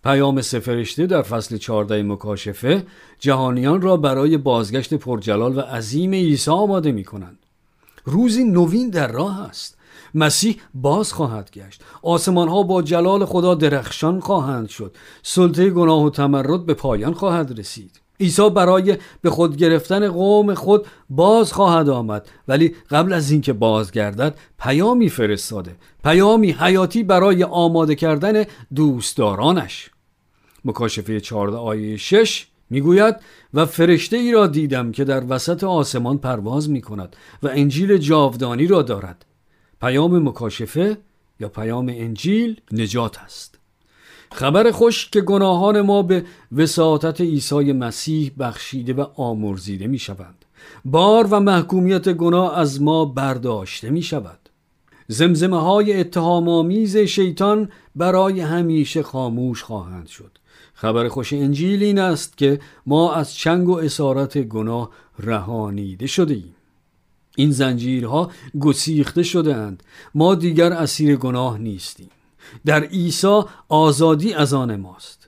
پیام 0.04 0.42
سفرشته 0.42 1.06
در 1.06 1.22
فصل 1.22 1.58
14 1.58 2.04
مکاشفه 2.04 2.84
جهانیان 3.20 3.82
را 3.82 3.98
برای 3.98 4.38
بازگشت 4.38 4.94
پرجلال 4.94 5.58
و 5.58 5.62
عظیم 5.62 6.14
عیسی 6.14 6.52
آماده 6.52 6.92
می 6.92 7.04
کنند 7.04 7.38
روزی 8.06 8.44
نوین 8.44 8.90
در 8.90 9.12
راه 9.12 9.42
است. 9.42 9.78
مسیح 10.16 10.62
باز 10.74 11.14
خواهد 11.14 11.52
گشت. 11.52 11.84
آسمان 12.02 12.48
ها 12.48 12.64
با 12.64 12.82
جلال 12.82 13.26
خدا 13.26 13.56
درخشان 13.56 14.20
خواهند 14.20 14.70
شد. 14.70 14.96
سلطه 15.24 15.70
گناه 15.70 16.04
و 16.04 16.10
تمرد 16.10 16.66
به 16.66 16.74
پایان 16.74 17.14
خواهد 17.14 17.60
رسید. 17.60 18.01
عیسی 18.22 18.50
برای 18.50 18.98
به 19.22 19.30
خود 19.30 19.58
گرفتن 19.58 20.10
قوم 20.10 20.54
خود 20.54 20.86
باز 21.10 21.54
خواهد 21.54 21.90
آمد. 21.90 22.30
ولی 22.48 22.76
قبل 22.90 23.14
از 23.14 23.32
اینکه 23.32 23.54
بازگردد 23.54 24.36
پیامی 24.60 25.10
فرستاده. 25.10 25.76
پیامی 26.04 26.52
حیاتی 26.52 27.04
برای 27.04 27.44
آماده 27.44 27.96
کردن 27.96 28.44
دوستدارانش. 28.76 29.90
مکاشفه 30.66 31.20
14 31.20 31.58
آیه 31.58 31.98
6 31.98 32.48
می‌گوید 32.70 33.16
و 33.54 33.66
فرشته 33.66 34.18
ای 34.18 34.32
را 34.32 34.48
دیدم 34.48 34.92
که 34.92 35.04
در 35.04 35.24
وسط 35.30 35.64
آسمان 35.64 36.18
پرواز 36.18 36.70
می 36.70 36.82
کند 36.82 37.16
و 37.44 37.48
انجیل 37.48 37.98
جاودانی 37.98 38.68
را 38.68 38.82
دارد. 38.82 39.26
پیام 39.82 40.30
مکاشفه 40.30 40.98
یا 41.40 41.50
پیام 41.50 41.90
انجیل 41.90 42.62
نجات 42.72 43.20
است. 43.20 43.61
خبر 44.32 44.72
خوش 44.72 45.10
که 45.10 45.22
گناهان 45.22 45.82
ما 45.82 46.02
به 46.02 46.26
وساطت 46.52 47.22
عیسی 47.22 47.74
مسیح 47.74 48.32
بخشیده 48.40 48.94
و 48.94 49.06
آمرزیده 49.16 49.88
می 49.88 50.00
شوند 50.00 50.46
بار 50.86 51.28
و 51.32 51.40
محکومیت 51.40 52.10
گناه 52.10 52.60
از 52.60 52.82
ما 52.82 53.06
برداشته 53.06 53.90
می 53.90 54.02
شود 54.02 54.40
زمزمه 55.08 55.62
های 55.62 56.00
اتهام 56.00 56.50
آمیز 56.50 56.98
شیطان 56.98 57.70
برای 57.96 58.40
همیشه 58.40 59.04
خاموش 59.04 59.64
خواهند 59.64 60.08
شد. 60.08 60.38
خبر 60.74 61.08
خوش 61.08 61.34
انجیل 61.34 61.84
این 61.84 62.00
است 62.00 62.38
که 62.38 62.60
ما 62.86 63.14
از 63.14 63.34
چنگ 63.34 63.70
و 63.70 63.78
اسارت 63.78 64.38
گناه 64.38 64.90
رهانیده 65.20 66.08
شده 66.08 66.34
ایم 66.34 66.56
این 67.36 67.52
زنجیرها 67.52 68.32
گسیخته 68.60 69.24
شده 69.24 69.56
اند 69.56 69.84
ما 70.16 70.36
دیگر 70.36 70.74
اسیر 70.74 71.16
گناه 71.16 71.58
نیستیم. 71.58 72.10
در 72.66 72.84
عیسی 72.84 73.42
آزادی 73.70 74.34
از 74.34 74.54
آن 74.54 74.76
ماست. 74.76 75.22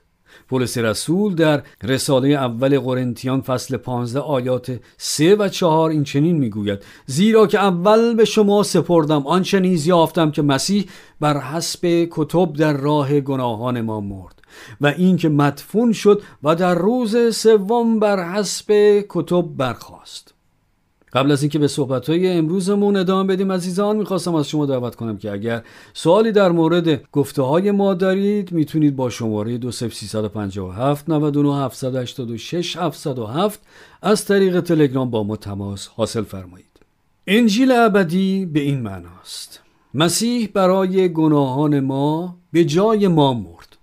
پولس 0.48 0.78
رسول 0.78 1.34
در 1.34 1.62
رساله 1.82 2.28
اول 2.28 2.78
قرنتیان 2.78 3.40
فصل 3.40 3.76
15 3.76 4.20
آیات 4.20 4.80
3 4.96 5.36
و 5.36 5.48
4 5.48 5.90
این 5.90 6.04
چنین 6.04 6.36
می‌گوید. 6.36 6.78
زیرا 7.06 7.46
که 7.46 7.58
اول 7.58 8.14
به 8.14 8.24
شما 8.24 8.62
سپردم 8.62 9.26
آنچه 9.26 9.60
نیز 9.60 9.86
یافتم 9.86 10.30
که 10.30 10.42
مسیح 10.42 10.86
بر 11.20 11.40
حسب 11.40 12.08
کتب 12.10 12.52
در 12.52 12.72
راه 12.72 13.20
گناهان 13.20 13.80
ما 13.80 14.00
مرد 14.00 14.42
و 14.80 14.86
اینکه 14.86 15.28
مدفون 15.28 15.92
شد 15.92 16.22
و 16.42 16.54
در 16.54 16.74
روز 16.74 17.36
سوم 17.36 18.00
بر 18.00 18.32
حسب 18.32 19.00
کتب 19.08 19.42
برخاست. 19.56 20.33
قبل 21.14 21.32
از 21.32 21.42
اینکه 21.42 21.58
به 21.58 21.68
صحبت 21.68 22.08
های 22.10 22.28
امروزمون 22.28 22.96
ادامه 22.96 23.32
بدیم 23.32 23.52
عزیزان 23.52 23.96
می‌خواستم 23.96 24.34
از 24.34 24.48
شما 24.48 24.66
دعوت 24.66 24.94
کنم 24.94 25.18
که 25.18 25.32
اگر 25.32 25.62
سوالی 25.94 26.32
در 26.32 26.52
مورد 26.52 27.10
گفته 27.12 27.42
های 27.42 27.70
ما 27.70 27.94
دارید 27.94 28.52
می‌تونید 28.52 28.96
با 28.96 29.10
شماره 29.10 29.58
2357 29.58 31.08
99 31.08 31.64
786 31.64 32.76
707 32.76 33.60
از 34.02 34.24
طریق 34.24 34.60
تلگرام 34.60 35.10
با 35.10 35.22
ما 35.22 35.36
تماس 35.36 35.88
حاصل 35.88 36.22
فرمایید. 36.22 36.66
انجیل 37.26 37.72
ابدی 37.72 38.46
به 38.46 38.60
این 38.60 38.80
معناست. 38.80 39.60
مسیح 39.94 40.48
برای 40.54 41.12
گناهان 41.12 41.80
ما 41.80 42.36
به 42.52 42.64
جای 42.64 43.08
ما 43.08 43.34
مرد. 43.34 43.76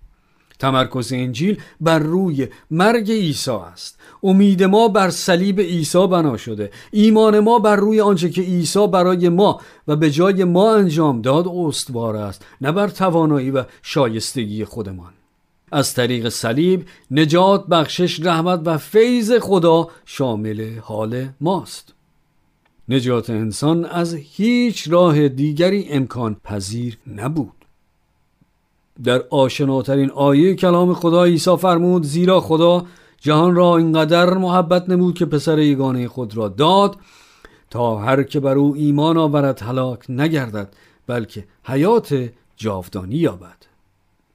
تمرکز 0.59 1.13
انجیل 1.13 1.61
بر 1.81 1.99
روی 1.99 2.47
مرگ 2.71 3.11
عیسی 3.11 3.51
است. 3.51 4.00
امید 4.23 4.63
ما 4.63 4.87
بر 4.87 5.09
صلیب 5.09 5.59
عیسی 5.59 6.07
بنا 6.07 6.37
شده. 6.37 6.71
ایمان 6.91 7.39
ما 7.39 7.59
بر 7.59 7.75
روی 7.75 8.01
آنچه 8.01 8.29
که 8.29 8.41
عیسی 8.41 8.87
برای 8.87 9.29
ما 9.29 9.61
و 9.87 9.95
به 9.95 10.11
جای 10.11 10.43
ما 10.43 10.75
انجام 10.75 11.21
داد 11.21 11.47
استوار 11.47 12.15
است 12.15 12.45
نه 12.61 12.71
بر 12.71 12.87
توانایی 12.87 13.51
و 13.51 13.63
شایستگی 13.81 14.65
خودمان. 14.65 15.13
از 15.71 15.93
طریق 15.93 16.29
صلیب 16.29 16.85
نجات 17.11 17.67
بخشش 17.67 18.25
رحمت 18.25 18.61
و 18.65 18.77
فیض 18.77 19.31
خدا 19.31 19.87
شامل 20.05 20.77
حال 20.77 21.27
ماست. 21.41 21.93
نجات 22.89 23.29
انسان 23.29 23.85
از 23.85 24.13
هیچ 24.13 24.91
راه 24.91 25.27
دیگری 25.27 25.89
امکان 25.89 26.35
پذیر 26.43 26.97
نبود. 27.15 27.51
در 29.03 29.23
آشناترین 29.29 30.11
آیه 30.11 30.55
کلام 30.55 30.93
خدا 30.93 31.23
عیسی 31.23 31.57
فرمود 31.57 32.03
زیرا 32.03 32.41
خدا 32.41 32.85
جهان 33.21 33.55
را 33.55 33.77
اینقدر 33.77 34.33
محبت 34.33 34.89
نمود 34.89 35.17
که 35.17 35.25
پسر 35.25 35.59
یگانه 35.59 36.07
خود 36.07 36.37
را 36.37 36.47
داد 36.47 36.97
تا 37.69 37.97
هر 37.97 38.23
که 38.23 38.39
بر 38.39 38.55
او 38.55 38.75
ایمان 38.75 39.17
آورد 39.17 39.61
هلاک 39.61 40.05
نگردد 40.09 40.73
بلکه 41.07 41.45
حیات 41.63 42.29
جاودانی 42.57 43.15
یابد. 43.15 43.57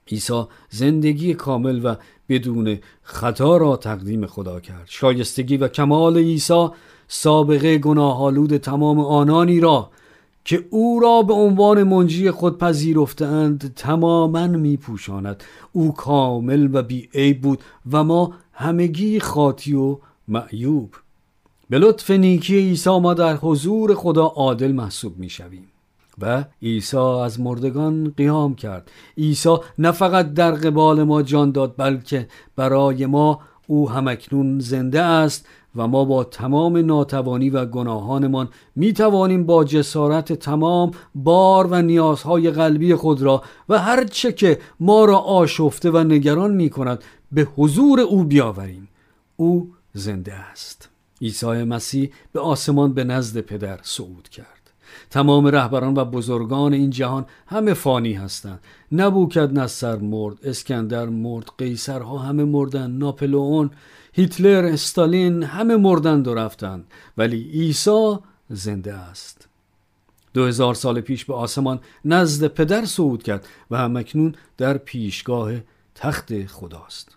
عیسی 0.09 0.45
زندگی 0.71 1.35
کامل 1.35 1.81
و 1.85 1.95
بدون 2.29 2.79
خطا 3.03 3.57
را 3.57 3.77
تقدیم 3.77 4.27
خدا 4.27 4.61
کرد. 4.61 4.85
شایستگی 4.87 5.57
و 5.57 5.69
کمال 5.69 6.17
عیسی 6.17 6.69
سابقه 7.09 7.79
گناهالود 7.79 8.57
تمام 8.57 9.01
آنانی 9.01 9.61
را 9.61 9.91
که 10.45 10.65
او 10.71 11.01
را 11.01 11.23
به 11.23 11.33
عنوان 11.33 11.83
منجی 11.83 12.31
خود 12.31 12.59
پذیرفتند 12.59 13.75
تماما 13.75 14.47
می 14.47 14.77
پوشاند 14.77 15.45
او 15.73 15.95
کامل 15.95 16.69
و 16.73 16.83
بی 16.83 17.35
بود 17.35 17.59
و 17.93 18.05
ما 18.05 18.35
همگی 18.57 19.21
خاطی 19.21 19.75
و 19.75 19.99
معیوب. 20.29 20.95
به 21.71 21.79
لطف 21.79 22.11
نیکی 22.11 22.59
عیسی 22.59 22.99
ما 22.99 23.15
در 23.15 23.37
حضور 23.37 23.95
خدا 23.95 24.27
عادل 24.27 24.73
محسوب 24.73 25.19
می 25.19 25.29
شویم. 25.29 25.69
و 26.21 26.45
عیسی 26.63 26.97
از 26.97 27.41
مردگان 27.41 28.15
قیام 28.17 28.55
کرد. 28.55 28.91
عیسی 29.19 29.57
نه 29.79 29.91
فقط 29.91 30.35
در 30.35 30.53
قبال 30.53 31.03
ما 31.03 31.23
جان 31.23 31.51
داد 31.51 31.75
بلکه 31.77 32.29
برای 32.57 33.07
ما 33.07 33.41
او 33.67 33.91
همکنون 33.91 34.59
زنده 34.59 35.03
است 35.03 35.47
و 35.77 35.87
ما 35.87 36.05
با 36.05 36.25
تمام 36.25 36.77
ناتوانی 36.77 37.51
و 37.51 37.65
گناهانمان 37.65 38.49
می 38.77 38.93
توانیم 38.93 39.47
با 39.47 39.65
جسارت 39.65 40.33
تمام 40.33 40.91
بار 41.15 41.67
و 41.67 41.83
نیازهای 41.83 42.51
قلبی 42.51 42.95
خود 42.95 43.23
را 43.23 43.43
و 43.69 43.79
هر 43.79 44.05
چه 44.05 44.33
که 44.33 44.59
ما 44.81 45.05
را 45.05 45.19
آشفته 45.19 45.91
و 45.91 45.99
نگران 45.99 46.55
می 46.55 46.71
کند 46.71 47.05
به 47.33 47.49
حضور 47.57 48.01
او 48.01 48.25
بیاوریم. 48.25 48.89
او 49.37 49.75
زنده 49.95 50.35
است. 50.35 50.89
عیسی 51.23 51.47
مسیح 51.47 52.11
به 52.33 52.41
آسمان 52.41 52.93
به 52.93 53.05
نزد 53.05 53.41
پدر 53.41 53.81
صعود 53.83 54.29
کرد. 54.29 54.47
تمام 55.11 55.47
رهبران 55.47 55.95
و 55.97 56.05
بزرگان 56.05 56.73
این 56.73 56.91
جهان 56.91 57.27
همه 57.47 57.75
فانی 57.75 58.13
هستند. 58.13 58.61
نبوکد 58.93 59.59
نصر 59.59 59.97
مرد 59.97 60.47
اسکندر 60.47 61.07
مرد 61.07 61.51
قیصرها 61.59 62.19
همه 62.19 62.45
مردن 62.45 62.91
ناپلئون 62.91 63.71
هیتلر 64.13 64.65
استالین 64.65 65.43
همه 65.43 65.77
مردند 65.77 66.29
و 66.29 66.35
رفتند. 66.35 66.85
ولی 67.19 67.51
عیسی 67.51 68.17
زنده 68.51 68.95
است. 68.95 69.49
دو 70.35 70.45
هزار 70.45 70.75
سال 70.75 71.01
پیش 71.01 71.25
به 71.25 71.35
آسمان 71.35 71.81
نزد 72.05 72.47
پدر 72.47 72.85
صعود 72.85 73.23
کرد 73.23 73.47
و 73.71 73.77
همکنون 73.77 74.35
در 74.57 74.79
پیشگاه 74.79 75.53
تخت 75.95 76.47
خداست. 76.47 77.16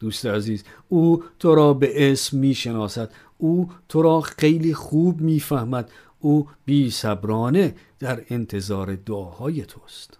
دوست 0.00 0.26
عزیز. 0.26 0.64
او 0.88 1.24
تو 1.38 1.54
را 1.54 1.74
به 1.74 2.12
اسم 2.12 2.38
می 2.38 2.54
شناسد 2.54 3.12
او 3.38 3.70
تو 3.88 4.02
را 4.02 4.20
خیلی 4.20 4.74
خوب 4.74 5.20
می‌فهمد. 5.20 5.90
او 6.20 6.48
بی 6.64 6.90
صبرانه 6.90 7.74
در 7.98 8.24
انتظار 8.30 8.94
دعاهای 8.94 9.64
توست. 9.64 10.18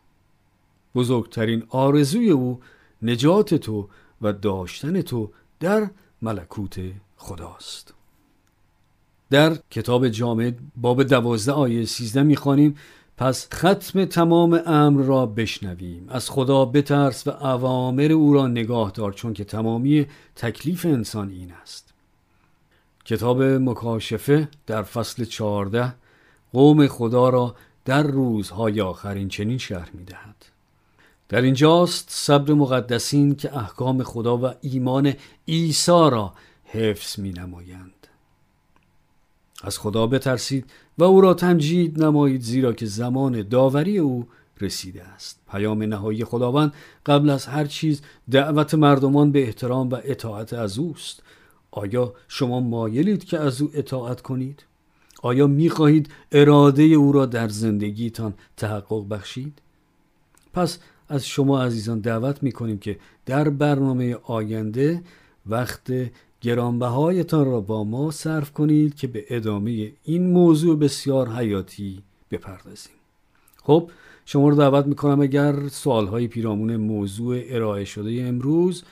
بزرگترین 0.94 1.62
آرزوی 1.68 2.30
او 2.30 2.60
نجات 3.02 3.54
تو 3.54 3.88
و 4.22 4.32
داشتن 4.32 5.02
تو 5.02 5.30
در 5.60 5.90
ملکوت 6.22 6.80
خداست. 7.16 7.94
در 9.30 9.58
کتاب 9.70 10.08
جامع 10.08 10.52
باب 10.76 11.02
دوازده 11.02 11.52
آیه 11.52 11.84
سیزده 11.84 12.22
می‌خوانیم. 12.22 12.76
پس 13.18 13.48
ختم 13.54 14.04
تمام 14.04 14.60
امر 14.66 15.02
را 15.02 15.26
بشنویم 15.26 16.06
از 16.08 16.30
خدا 16.30 16.64
بترس 16.64 17.26
و 17.26 17.30
اوامر 17.30 18.12
او 18.12 18.32
را 18.32 18.46
نگاه 18.46 18.90
دار 18.90 19.12
چون 19.12 19.32
که 19.32 19.44
تمامی 19.44 20.06
تکلیف 20.36 20.86
انسان 20.86 21.30
این 21.30 21.52
است 21.62 21.94
کتاب 23.04 23.42
مکاشفه 23.42 24.48
در 24.66 24.82
فصل 24.82 25.24
چهارده 25.24 25.94
قوم 26.52 26.86
خدا 26.86 27.28
را 27.28 27.54
در 27.84 28.02
روزهای 28.02 28.80
آخرین 28.80 29.28
چنین 29.28 29.58
شهر 29.58 29.90
می 29.92 30.04
دهد. 30.04 30.44
در 31.28 31.42
اینجاست 31.42 32.06
صبر 32.10 32.54
مقدسین 32.54 33.34
که 33.34 33.56
احکام 33.56 34.02
خدا 34.02 34.38
و 34.38 34.54
ایمان 34.60 35.14
عیسی 35.48 35.90
را 35.90 36.34
حفظ 36.64 37.18
می 37.18 37.32
نمایند. 37.32 37.97
از 39.62 39.78
خدا 39.78 40.06
بترسید 40.06 40.70
و 40.98 41.04
او 41.04 41.20
را 41.20 41.34
تمجید 41.34 42.02
نمایید 42.02 42.42
زیرا 42.42 42.72
که 42.72 42.86
زمان 42.86 43.42
داوری 43.42 43.98
او 43.98 44.26
رسیده 44.60 45.04
است. 45.04 45.40
پیام 45.50 45.82
نهایی 45.82 46.24
خداوند 46.24 46.72
قبل 47.06 47.30
از 47.30 47.46
هر 47.46 47.64
چیز 47.64 48.02
دعوت 48.30 48.74
مردمان 48.74 49.32
به 49.32 49.42
احترام 49.42 49.88
و 49.88 49.98
اطاعت 50.04 50.52
از 50.52 50.78
اوست. 50.78 51.22
آیا 51.70 52.14
شما 52.28 52.60
مایلید 52.60 53.24
که 53.24 53.38
از 53.38 53.62
او 53.62 53.70
اطاعت 53.74 54.20
کنید؟ 54.20 54.64
آیا 55.22 55.46
می 55.46 55.70
خواهید 55.70 56.08
اراده 56.32 56.82
او 56.82 57.12
را 57.12 57.26
در 57.26 57.48
زندگیتان 57.48 58.34
تحقق 58.56 59.08
بخشید؟ 59.08 59.62
پس 60.52 60.78
از 61.08 61.26
شما 61.26 61.62
عزیزان 61.62 62.00
دعوت 62.00 62.42
می 62.42 62.52
کنیم 62.52 62.78
که 62.78 62.98
در 63.26 63.48
برنامه 63.48 64.14
آینده 64.14 65.02
وقت 65.46 65.92
گرانبهایتان 66.40 67.46
را 67.46 67.60
با 67.60 67.84
ما 67.84 68.10
صرف 68.10 68.52
کنید 68.52 68.94
که 68.94 69.06
به 69.06 69.24
ادامه 69.28 69.92
این 70.04 70.26
موضوع 70.30 70.78
بسیار 70.78 71.28
حیاتی 71.28 72.02
بپردازیم. 72.30 72.92
خب 73.62 73.90
شما 74.24 74.48
رو 74.48 74.56
دعوت 74.56 74.86
می‌کنم 74.86 75.20
اگر 75.20 75.68
سوالهای 75.68 76.28
پیرامون 76.28 76.76
موضوع 76.76 77.40
ارائه 77.48 77.84
شده 77.84 78.22
امروز 78.22 78.84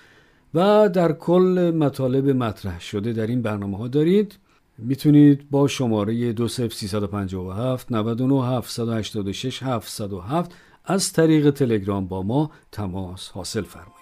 و 0.55 0.89
در 0.89 1.13
کل 1.13 1.73
مطالب 1.79 2.29
مطرح 2.29 2.81
شده 2.81 3.13
در 3.13 3.27
این 3.27 3.43
برنامه 3.43 3.79
ها 3.79 3.89
دارید 3.89 4.39
می‌تونید 4.79 5.51
با 5.51 5.69
شماره 5.69 6.33
20357 6.33 7.93
99 7.93 8.45
786 8.45 9.63
707 9.63 10.53
از 10.85 11.13
طریق 11.13 11.51
تلگرام 11.51 12.07
با 12.07 12.23
ما 12.23 12.51
تماس 12.73 13.31
حاصل 13.31 13.63
فرمایید. 13.63 13.96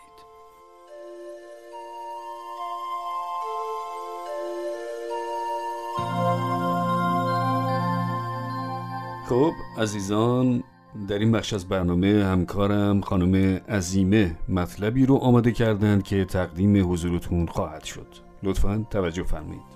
خب 9.28 9.52
عزیزان 9.78 10.62
در 11.08 11.18
این 11.18 11.32
بخش 11.32 11.52
از 11.52 11.68
برنامه 11.68 12.24
همکارم 12.24 13.00
خانم 13.00 13.60
عزیمه 13.68 14.36
مطلبی 14.48 15.06
رو 15.06 15.16
آماده 15.16 15.52
کردند 15.52 16.02
که 16.02 16.24
تقدیم 16.24 16.92
حضورتون 16.92 17.46
خواهد 17.46 17.84
شد. 17.84 18.06
لطفا 18.42 18.86
توجه 18.90 19.22
فرمایید. 19.22 19.74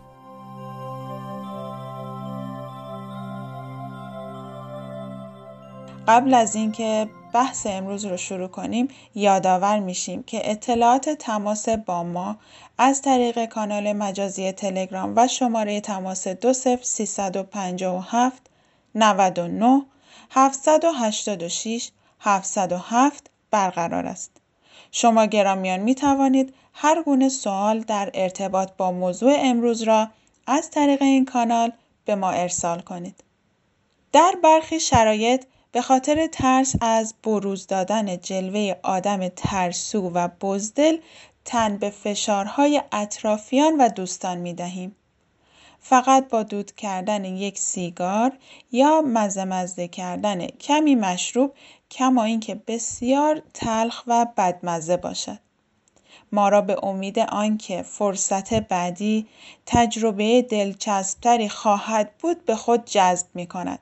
قبل 6.09 6.35
از 6.35 6.55
اینکه 6.55 7.09
بحث 7.35 7.67
امروز 7.67 8.05
رو 8.05 8.17
شروع 8.17 8.49
کنیم 8.49 8.89
یادآور 9.15 9.79
میشیم 9.79 10.23
که 10.23 10.51
اطلاعات 10.51 11.09
تماس 11.09 11.69
با 11.69 12.05
ما 12.05 12.37
از 12.79 13.03
طریق 13.03 13.45
کانال 13.45 13.93
مجازی 13.93 14.53
تلگرام 14.53 15.13
و 15.17 15.29
شماره 15.29 15.81
تماس 15.81 16.29
20357 16.29 18.51
99 18.99 19.83
786 20.31 21.91
707 22.21 23.31
برقرار 23.51 24.07
است. 24.07 24.31
شما 24.93 25.27
گرامیان 25.27 25.81
می 25.81 25.95
توانید 25.95 26.55
هر 26.75 27.03
گونه 27.03 27.29
سوال 27.29 27.81
در 27.81 28.11
ارتباط 28.15 28.73
با 28.77 28.93
موضوع 28.93 29.35
امروز 29.39 29.83
را 29.83 30.09
از 30.47 30.71
طریق 30.71 31.03
این 31.03 31.25
کانال 31.25 31.73
به 32.05 32.15
ما 32.15 32.31
ارسال 32.31 32.81
کنید. 32.81 33.25
در 34.13 34.35
برخی 34.45 34.81
شرایط 34.81 35.45
به 35.73 35.83
خاطر 35.83 36.27
ترس 36.27 36.75
از 36.81 37.15
بروز 37.25 37.67
دادن 37.67 38.17
جلوه 38.17 38.75
آدم 38.83 39.29
ترسو 39.29 40.11
و 40.11 40.29
بزدل 40.41 40.99
تن 41.45 41.77
به 41.77 41.91
فشارهای 41.91 42.83
اطرافیان 42.93 43.77
و 43.81 43.89
دوستان 43.89 44.39
می 44.39 44.55
دهیم. 44.55 44.97
فقط 45.89 46.29
با 46.29 46.43
دود 46.43 46.75
کردن 46.75 47.25
یک 47.25 47.59
سیگار 47.59 48.33
یا 48.73 49.03
مزه 49.07 49.45
مزه 49.45 49.89
کردن 49.89 50.47
کمی 50.47 50.95
مشروب 50.95 51.53
کما 51.91 52.25
اینکه 52.25 52.55
بسیار 52.55 53.43
تلخ 53.55 54.03
و 54.07 54.27
بدمزه 54.37 54.97
باشد. 54.97 55.39
ما 56.33 56.49
را 56.49 56.61
به 56.61 56.85
امید 56.85 57.19
آنکه 57.19 57.83
فرصت 57.83 58.55
بعدی 58.55 59.27
تجربه 59.67 60.43
دلچسبتری 60.43 61.49
خواهد 61.49 62.11
بود 62.19 62.45
به 62.45 62.57
خود 62.57 62.85
جذب 62.85 63.27
می 63.35 63.47
کند. 63.47 63.79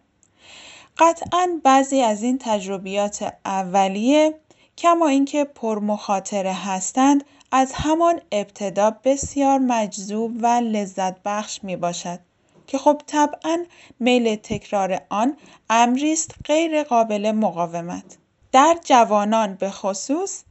قطعا 0.98 1.60
بعضی 1.64 2.00
از 2.00 2.22
این 2.22 2.38
تجربیات 2.38 3.32
اولیه 3.44 4.34
کما 4.78 5.08
اینکه 5.08 5.44
پرمخاطره 5.44 6.52
هستند 6.52 7.24
از 7.50 7.72
همان 7.72 8.20
ابتدا 8.32 8.90
بسیار 8.90 9.59
مجذوب 9.59 10.32
و 10.42 10.46
لذت 10.46 11.16
بخش 11.24 11.61
می 11.64 11.76
باشد 11.76 12.18
که 12.66 12.78
خب 12.78 13.02
طبعا 13.06 13.64
میل 14.00 14.37
تکرار 14.37 15.00
آن 15.09 15.37
امری 15.70 16.12
است 16.12 16.35
غیر 16.44 16.82
قابل 16.82 17.32
مقاومت. 17.32 18.18
در 18.52 18.76
جوانان 18.85 19.54
به 19.54 19.70
خصوص 19.70 20.42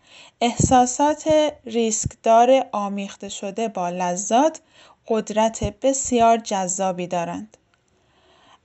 احساسات 0.42 1.54
ریسکدار 1.66 2.66
آمیخته 2.72 3.30
شده 3.30 3.68
با 3.68 3.90
لذات 3.90 4.62
قدرت 5.08 5.64
بسیار 5.64 6.38
جذابی 6.38 7.08
دارند. 7.08 7.58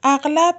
اغلب 0.03 0.57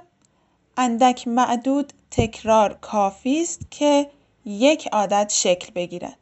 اندک 0.76 1.28
معدود 1.28 1.92
تکرار 2.10 2.74
کافی 2.74 3.42
است 3.42 3.60
که 3.70 4.10
یک 4.44 4.88
عادت 4.92 5.32
شکل 5.34 5.72
بگیرد. 5.72 6.21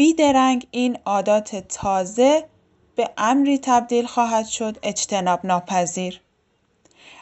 بیدرنگ 0.00 0.66
این 0.70 0.98
عادات 1.04 1.56
تازه 1.56 2.44
به 2.96 3.10
امری 3.18 3.58
تبدیل 3.58 4.06
خواهد 4.06 4.46
شد 4.46 4.78
اجتناب 4.82 5.46
ناپذیر 5.46 6.20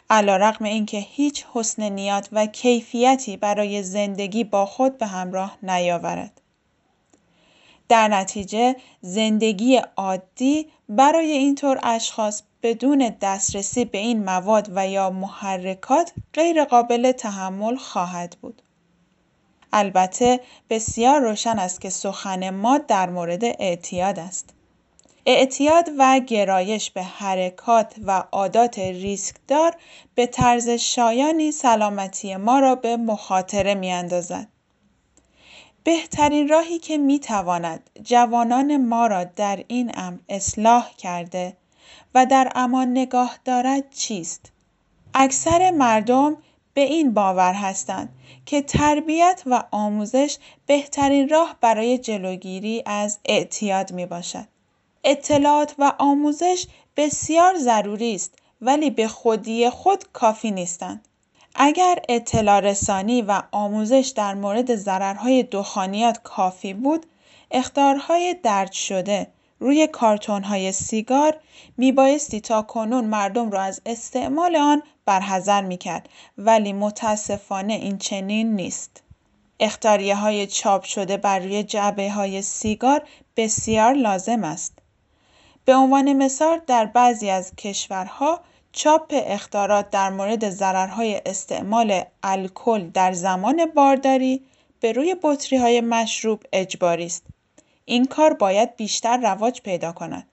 علیرغم 0.09 0.65
اینکه 0.65 0.97
هیچ 0.97 1.45
حسن 1.53 1.89
نیات 1.89 2.29
و 2.31 2.45
کیفیتی 2.45 3.37
برای 3.37 3.83
زندگی 3.83 4.43
با 4.43 4.65
خود 4.65 4.97
به 4.97 5.05
همراه 5.05 5.57
نیاورد. 5.63 6.41
در 7.89 8.07
نتیجه 8.07 8.75
زندگی 9.01 9.81
عادی 9.97 10.67
برای 10.89 11.31
اینطور 11.31 11.79
اشخاص 11.83 12.43
بدون 12.63 13.15
دسترسی 13.21 13.85
به 13.85 13.97
این 13.97 14.23
مواد 14.23 14.71
و 14.75 14.87
یا 14.87 15.09
محرکات 15.09 16.13
غیر 16.33 16.63
قابل 16.63 17.11
تحمل 17.11 17.75
خواهد 17.75 18.37
بود. 18.41 18.61
البته 19.73 20.39
بسیار 20.69 21.21
روشن 21.21 21.59
است 21.59 21.81
که 21.81 21.89
سخن 21.89 22.49
ما 22.49 22.77
در 22.77 23.09
مورد 23.09 23.43
اعتیاد 23.43 24.19
است. 24.19 24.49
اعتیاد 25.25 25.89
و 25.97 26.19
گرایش 26.19 26.91
به 26.91 27.03
حرکات 27.03 27.95
و 28.05 28.23
عادات 28.31 28.79
ریسکدار 28.79 29.75
به 30.15 30.25
طرز 30.25 30.69
شایانی 30.69 31.51
سلامتی 31.51 32.35
ما 32.35 32.59
را 32.59 32.75
به 32.75 32.97
مخاطره 32.97 33.75
می 33.75 33.91
اندازد. 33.91 34.47
بهترین 35.83 36.47
راهی 36.47 36.79
که 36.79 36.97
می 36.97 37.19
تواند 37.19 37.89
جوانان 38.03 38.85
ما 38.85 39.07
را 39.07 39.23
در 39.23 39.63
این 39.67 39.91
امر 39.95 40.17
اصلاح 40.29 40.91
کرده 40.97 41.57
و 42.15 42.25
در 42.25 42.51
امان 42.55 42.91
نگاه 42.91 43.37
دارد 43.45 43.89
چیست؟ 43.89 44.51
اکثر 45.13 45.71
مردم 45.71 46.37
به 46.73 46.81
این 46.81 47.13
باور 47.13 47.53
هستند 47.53 48.09
که 48.45 48.61
تربیت 48.61 49.43
و 49.45 49.63
آموزش 49.71 50.37
بهترین 50.65 51.29
راه 51.29 51.55
برای 51.61 51.97
جلوگیری 51.97 52.83
از 52.85 53.19
اعتیاد 53.25 53.91
می 53.91 54.05
باشد. 54.05 54.45
اطلاعات 55.03 55.75
و 55.77 55.93
آموزش 55.99 56.67
بسیار 56.97 57.57
ضروری 57.57 58.15
است 58.15 58.33
ولی 58.61 58.89
به 58.89 59.07
خودی 59.07 59.69
خود 59.69 60.11
کافی 60.13 60.51
نیستند. 60.51 61.07
اگر 61.55 61.99
اطلاع 62.09 62.59
رسانی 62.59 63.21
و 63.21 63.41
آموزش 63.51 64.13
در 64.15 64.33
مورد 64.33 64.75
ضررهای 64.75 65.43
دخانیات 65.43 66.21
کافی 66.23 66.73
بود، 66.73 67.05
اختارهای 67.51 68.35
درد 68.43 68.71
شده 68.71 69.27
روی 69.59 69.87
کارتون‌های 69.87 70.71
سیگار 70.71 71.37
میبایستی 71.77 72.41
تا 72.41 72.61
کنون 72.61 73.05
مردم 73.05 73.51
را 73.51 73.61
از 73.61 73.81
استعمال 73.85 74.55
آن 74.55 74.83
برحذر 75.09 75.61
می‌کرد 75.61 76.09
ولی 76.37 76.73
متاسفانه 76.73 77.73
این 77.73 77.97
چنین 77.97 78.55
نیست. 78.55 79.03
اختاریه 79.59 80.15
های 80.15 80.47
چاپ 80.47 80.83
شده 80.83 81.17
بر 81.17 81.39
روی 81.39 81.63
جعبه 81.63 82.11
های 82.11 82.41
سیگار 82.41 83.01
بسیار 83.37 83.93
لازم 83.93 84.43
است. 84.43 84.73
به 85.65 85.75
عنوان 85.75 86.13
مثال 86.13 86.61
در 86.67 86.85
بعضی 86.85 87.29
از 87.29 87.55
کشورها 87.55 88.39
چاپ 88.71 89.13
اختارات 89.25 89.89
در 89.89 90.09
مورد 90.09 90.49
ضررهای 90.49 91.21
استعمال 91.25 92.03
الکل 92.23 92.89
در 92.89 93.13
زمان 93.13 93.65
بارداری 93.65 94.41
به 94.79 94.91
روی 94.91 95.15
بطری 95.23 95.57
های 95.57 95.81
مشروب 95.81 96.43
اجباری 96.53 97.05
است. 97.05 97.23
این 97.85 98.05
کار 98.05 98.33
باید 98.33 98.75
بیشتر 98.75 99.17
رواج 99.17 99.61
پیدا 99.61 99.91
کند. 99.91 100.27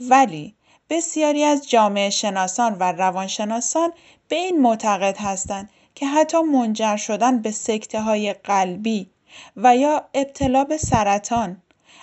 ولی 0.00 0.54
بسیاری 0.90 1.44
از 1.44 1.68
جامعه 1.68 2.10
شناسان 2.10 2.76
و 2.80 2.92
روانشناسان 2.92 3.92
به 4.28 4.36
این 4.36 4.60
معتقد 4.60 5.16
هستند 5.18 5.70
که 5.94 6.06
حتی 6.06 6.42
منجر 6.42 6.96
شدن 6.96 7.42
به 7.42 7.50
سکته 7.50 8.00
های 8.00 8.32
قلبی 8.32 9.10
و 9.56 9.76
یا 9.76 10.04
ابتلا 10.14 10.64
به 10.64 10.76
سرطان 10.76 11.62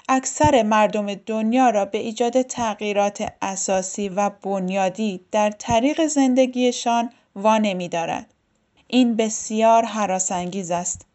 اکثر 0.10 0.64
مردم 0.64 1.14
دنیا 1.14 1.70
را 1.70 1.86
به 1.86 1.98
ایجاد 1.98 2.42
تغییرات 2.42 3.34
اساسی 3.42 4.10
و 4.10 4.30
بنیادی 4.30 5.26
در 5.32 5.52
طریق 5.52 6.06
زندگیشان 6.06 7.10
وانمی 7.36 7.90
دارد. 7.90 8.34
این 8.88 9.16
بسیار 9.16 9.86
حراسانگیز 9.86 10.72
است. 10.72 11.06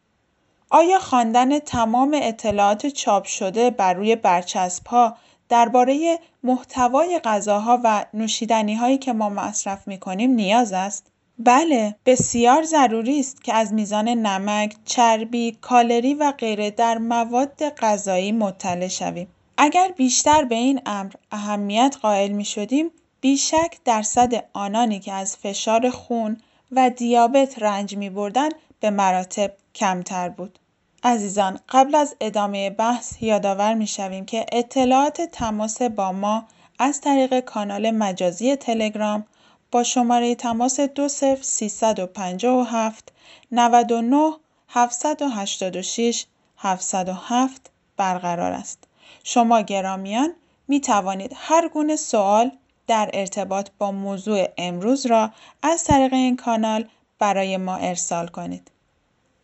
آیا 0.71 0.99
خواندن 0.99 1.59
تمام 1.59 2.19
اطلاعات 2.23 2.87
چاپ 2.87 3.25
شده 3.25 3.71
بر 3.71 3.95
روی 3.95 4.17
برچسبها 4.17 5.17
درباره 5.49 6.19
محتوای 6.49 7.21
غذاها 7.25 7.81
و 7.85 8.05
نوشیدنی 8.15 8.75
هایی 8.75 8.99
که 8.99 9.13
ما 9.13 9.29
مصرف 9.29 9.89
می 9.89 9.99
کنیم 9.99 10.31
نیاز 10.31 10.73
است؟ 10.73 11.07
بله، 11.39 11.95
بسیار 12.07 12.63
ضروری 12.63 13.21
است 13.21 13.45
که 13.45 13.55
از 13.55 13.73
میزان 13.73 14.09
نمک، 14.09 14.75
چربی، 14.85 15.59
کالری 15.61 16.15
و 16.15 16.33
غیره 16.33 16.71
در 16.71 16.99
مواد 16.99 17.69
غذایی 17.69 18.33
مطلع 18.33 18.89
شویم. 18.89 19.29
اگر 19.57 19.93
بیشتر 19.97 20.45
به 20.45 20.55
این 20.55 20.81
امر 20.87 21.13
اهمیت 21.33 21.97
قائل 22.03 22.31
می 22.31 22.45
شدیم، 22.45 22.91
بیشک 23.21 23.79
درصد 23.85 24.45
آنانی 24.53 25.01
که 25.01 25.13
از 25.13 25.37
فشار 25.37 25.91
خون 25.91 26.37
و 26.73 26.91
دیابت 26.91 27.63
رنج 27.63 27.97
می 27.97 28.11
بردن 28.11 28.49
به 28.81 28.91
مراتب 28.91 29.53
کمتر 29.75 30.29
بود. 30.29 30.59
عزیزان 31.03 31.61
قبل 31.69 31.95
از 31.95 32.17
ادامه 32.21 32.71
بحث 32.71 33.23
یادآور 33.23 33.75
می 33.75 33.87
شویم 33.87 34.25
که 34.25 34.47
اطلاعات 34.53 35.21
تماس 35.21 35.83
با 35.83 36.13
ما 36.13 36.45
از 36.79 37.01
طریق 37.01 37.41
کانال 37.41 37.91
مجازی 37.91 38.57
تلگرام 38.57 39.27
با 39.73 39.83
شماره 39.83 40.35
تماس 40.35 40.81
20 40.81 41.43
357 41.43 43.13
99 43.53 44.33
786 44.69 46.27
707 46.59 47.71
برقرار 47.97 48.53
است. 48.53 48.85
شما 49.25 49.61
گرامیان 49.61 50.35
می 50.69 50.81
توانید 50.81 51.33
هر 51.37 51.69
گونه 51.69 51.97
سوال 51.97 52.51
در 52.87 53.11
ارتباط 53.13 53.69
با 53.79 53.93
موضوع 53.93 54.49
امروز 54.57 55.07
را 55.07 55.31
از 55.63 55.85
طریق 55.85 56.13
این 56.13 56.37
کانال 56.37 56.89
برای 57.19 57.57
ما 57.57 57.77
ارسال 57.77 58.29
کنید. 58.29 58.71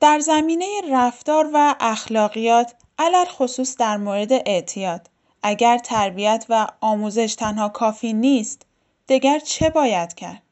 در 0.04 0.20
زمینه 0.20 0.66
رفتار 0.90 1.50
و 1.54 1.74
اخلاقیات 1.80 2.74
علل 2.98 3.24
خصوص 3.24 3.76
در 3.76 3.96
مورد 3.96 4.32
اعتیاد 4.32 5.10
اگر 5.42 5.78
تربیت 5.78 6.46
و 6.48 6.66
آموزش 6.80 7.34
تنها 7.34 7.68
کافی 7.68 8.12
نیست 8.12 8.62
دگر 9.08 9.38
چه 9.38 9.70
باید 9.70 10.14
کرد؟ 10.14 10.42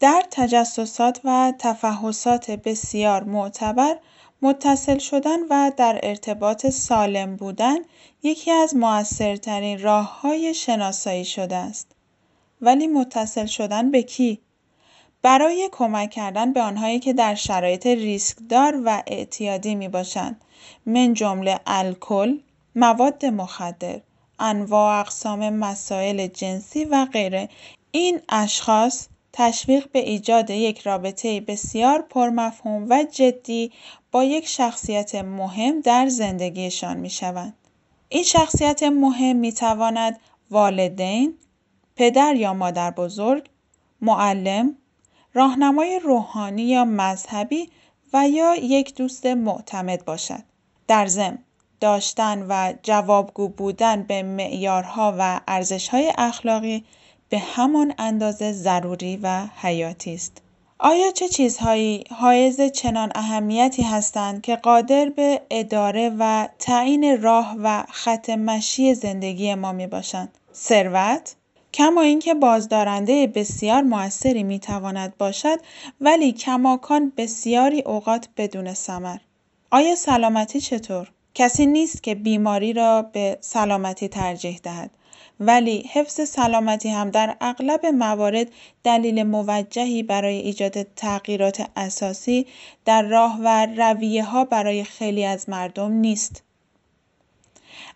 در 0.00 0.24
تجسسات 0.30 1.20
و 1.24 1.52
تفحصات 1.58 2.50
بسیار 2.50 3.24
معتبر 3.24 3.96
متصل 4.42 4.98
شدن 4.98 5.38
و 5.50 5.72
در 5.76 6.00
ارتباط 6.02 6.66
سالم 6.66 7.36
بودن 7.36 7.76
یکی 8.22 8.50
از 8.50 8.76
موثرترین 8.76 9.82
راه 9.82 10.20
های 10.20 10.54
شناسایی 10.54 11.24
شده 11.24 11.56
است. 11.56 11.92
ولی 12.60 12.86
متصل 12.86 13.46
شدن 13.46 13.90
به 13.90 14.02
کی؟ 14.02 14.40
برای 15.22 15.68
کمک 15.72 16.10
کردن 16.10 16.52
به 16.52 16.60
آنهایی 16.60 16.98
که 16.98 17.12
در 17.12 17.34
شرایط 17.34 17.86
ریسکدار 17.86 18.82
و 18.84 19.02
اعتیادی 19.06 19.74
می 19.74 19.88
باشند 19.88 20.40
من 20.86 21.14
جمله 21.14 21.60
الکل، 21.66 22.38
مواد 22.76 23.26
مخدر، 23.26 24.00
انواع 24.38 25.00
اقسام 25.00 25.50
مسائل 25.50 26.26
جنسی 26.26 26.84
و 26.84 27.06
غیره 27.12 27.48
این 27.90 28.20
اشخاص 28.28 29.08
تشویق 29.32 29.90
به 29.92 29.98
ایجاد 29.98 30.50
یک 30.50 30.80
رابطه 30.80 31.40
بسیار 31.40 32.02
پرمفهوم 32.02 32.86
و 32.90 33.04
جدی 33.12 33.72
با 34.12 34.24
یک 34.24 34.46
شخصیت 34.46 35.14
مهم 35.14 35.80
در 35.80 36.08
زندگیشان 36.08 36.96
می 36.96 37.10
شوند. 37.10 37.54
این 38.08 38.22
شخصیت 38.22 38.82
مهم 38.82 39.36
می 39.36 39.52
تواند 39.52 40.20
والدین، 40.50 41.34
پدر 41.96 42.34
یا 42.34 42.54
مادر 42.54 42.90
بزرگ، 42.90 43.48
معلم، 44.00 44.76
راهنمای 45.38 45.98
روحانی 45.98 46.62
یا 46.62 46.84
مذهبی 46.84 47.70
و 48.12 48.28
یا 48.28 48.54
یک 48.56 48.94
دوست 48.94 49.26
معتمد 49.26 50.04
باشد. 50.04 50.42
در 50.88 51.06
ضمن 51.06 51.38
داشتن 51.80 52.46
و 52.48 52.72
جوابگو 52.82 53.48
بودن 53.48 54.02
به 54.02 54.22
معیارها 54.22 55.14
و 55.18 55.40
ارزشهای 55.48 56.12
اخلاقی 56.18 56.84
به 57.28 57.38
همان 57.38 57.94
اندازه 57.98 58.52
ضروری 58.52 59.16
و 59.22 59.46
حیاتی 59.56 60.14
است. 60.14 60.42
آیا 60.78 61.10
چه 61.10 61.28
چیزهایی 61.28 62.04
حائز 62.10 62.60
چنان 62.60 63.12
اهمیتی 63.14 63.82
هستند 63.82 64.42
که 64.42 64.56
قادر 64.56 65.08
به 65.08 65.40
اداره 65.50 66.16
و 66.18 66.48
تعیین 66.58 67.22
راه 67.22 67.56
و 67.62 67.84
خط 67.90 68.30
مشی 68.30 68.94
زندگی 68.94 69.54
ما 69.54 69.72
می 69.72 69.86
باشند؟ 69.86 70.38
ثروت، 70.54 71.34
کما 71.74 72.00
اینکه 72.00 72.34
بازدارنده 72.34 73.26
بسیار 73.26 73.82
موثری 73.82 74.42
می‌تواند 74.42 75.16
باشد 75.18 75.58
ولی 76.00 76.32
کماکان 76.32 77.12
بسیاری 77.16 77.82
اوقات 77.82 78.28
بدون 78.36 78.74
ثمر. 78.74 79.18
آیا 79.70 79.94
سلامتی 79.94 80.60
چطور؟ 80.60 81.10
کسی 81.34 81.66
نیست 81.66 82.02
که 82.02 82.14
بیماری 82.14 82.72
را 82.72 83.02
به 83.02 83.38
سلامتی 83.40 84.08
ترجیح 84.08 84.60
دهد. 84.62 84.90
ولی 85.40 85.90
حفظ 85.92 86.28
سلامتی 86.28 86.88
هم 86.88 87.10
در 87.10 87.36
اغلب 87.40 87.86
موارد 87.86 88.46
دلیل 88.84 89.22
موجهی 89.22 90.02
برای 90.02 90.36
ایجاد 90.36 90.82
تغییرات 90.82 91.70
اساسی 91.76 92.46
در 92.84 93.02
راه 93.02 93.38
و 93.44 93.66
رویه 93.66 94.24
ها 94.24 94.44
برای 94.44 94.84
خیلی 94.84 95.24
از 95.24 95.48
مردم 95.48 95.92
نیست. 95.92 96.42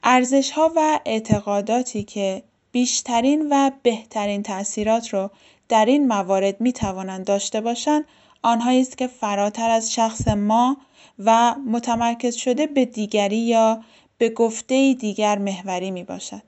ارزش 0.03 0.51
ها 0.51 0.73
و 0.77 1.01
اعتقاداتی 1.07 2.03
که 2.03 2.43
بیشترین 2.73 3.49
و 3.51 3.71
بهترین 3.83 4.43
تأثیرات 4.43 5.09
رو 5.09 5.31
در 5.69 5.85
این 5.85 6.09
موارد 6.09 6.61
می 6.61 6.73
توانند 6.73 7.25
داشته 7.25 7.61
باشند 7.61 8.05
آنهایی 8.43 8.81
است 8.81 8.99
که 8.99 9.07
فراتر 9.07 9.71
از 9.71 9.93
شخص 9.93 10.29
ما 10.29 10.77
و 11.19 11.55
متمرکز 11.67 12.35
شده 12.35 12.67
به 12.67 12.85
دیگری 12.85 13.37
یا 13.37 13.81
به 14.19 14.29
گفته 14.29 14.95
دیگر 14.95 15.39
محوری 15.39 15.91
می 15.91 16.05
باشد. 16.05 16.43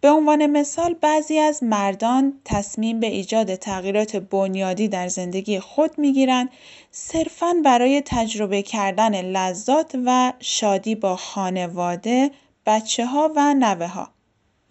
به 0.00 0.10
عنوان 0.10 0.46
مثال 0.46 0.94
بعضی 0.94 1.38
از 1.38 1.62
مردان 1.62 2.40
تصمیم 2.44 3.00
به 3.00 3.06
ایجاد 3.06 3.54
تغییرات 3.54 4.16
بنیادی 4.16 4.88
در 4.88 5.08
زندگی 5.08 5.60
خود 5.60 5.98
می‌گیرند 5.98 6.50
صرفاً 6.90 7.54
برای 7.64 8.02
تجربه 8.06 8.62
کردن 8.62 9.22
لذات 9.22 9.98
و 10.06 10.32
شادی 10.40 10.94
با 10.94 11.16
خانواده، 11.16 12.30
بچه 12.66 13.06
ها 13.06 13.32
و 13.36 13.54
نوه 13.54 13.86
ها. 13.86 14.08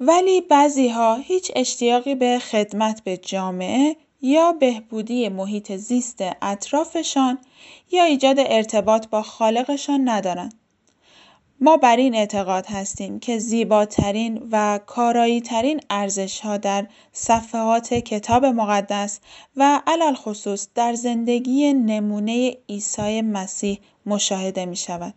ولی 0.03 0.41
بعضی 0.41 0.87
ها 0.87 1.15
هیچ 1.15 1.51
اشتیاقی 1.55 2.15
به 2.15 2.39
خدمت 2.39 3.03
به 3.03 3.17
جامعه 3.17 3.95
یا 4.21 4.51
بهبودی 4.51 5.29
محیط 5.29 5.71
زیست 5.71 6.23
اطرافشان 6.41 7.37
یا 7.91 8.03
ایجاد 8.03 8.35
ارتباط 8.39 9.07
با 9.07 9.21
خالقشان 9.21 10.09
ندارند. 10.09 10.53
ما 11.59 11.77
بر 11.77 11.95
این 11.95 12.15
اعتقاد 12.15 12.65
هستیم 12.65 13.19
که 13.19 13.37
زیباترین 13.37 14.47
و 14.51 14.79
کاراییترین 14.85 15.81
ارزش 15.89 16.39
ها 16.39 16.57
در 16.57 16.87
صفحات 17.11 17.93
کتاب 17.93 18.45
مقدس 18.45 19.19
و 19.57 19.81
علال 19.87 20.15
خصوص 20.15 20.67
در 20.75 20.93
زندگی 20.93 21.73
نمونه 21.73 22.57
عیسی 22.69 23.21
مسیح 23.21 23.79
مشاهده 24.05 24.65
می 24.65 24.75
شود. 24.75 25.13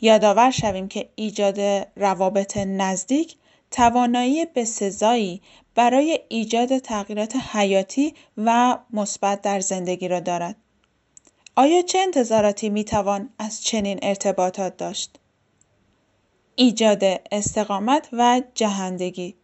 یادآور 0.00 0.50
شویم 0.50 0.88
که 0.88 1.08
ایجاد 1.14 1.60
روابط 1.96 2.56
نزدیک 2.56 3.36
توانایی 3.70 4.44
بسزایی 4.44 5.42
برای 5.74 6.20
ایجاد 6.28 6.78
تغییرات 6.78 7.36
حیاتی 7.36 8.14
و 8.36 8.78
مثبت 8.90 9.42
در 9.42 9.60
زندگی 9.60 10.08
را 10.08 10.20
دارد. 10.20 10.56
آیا 11.56 11.82
چه 11.82 11.98
انتظاراتی 11.98 12.68
می 12.68 12.84
توان 12.84 13.30
از 13.38 13.64
چنین 13.64 13.98
ارتباطات 14.02 14.76
داشت؟ 14.76 15.18
ایجاد 16.56 17.04
استقامت 17.32 18.08
و 18.12 18.42
جهندگی 18.54 19.34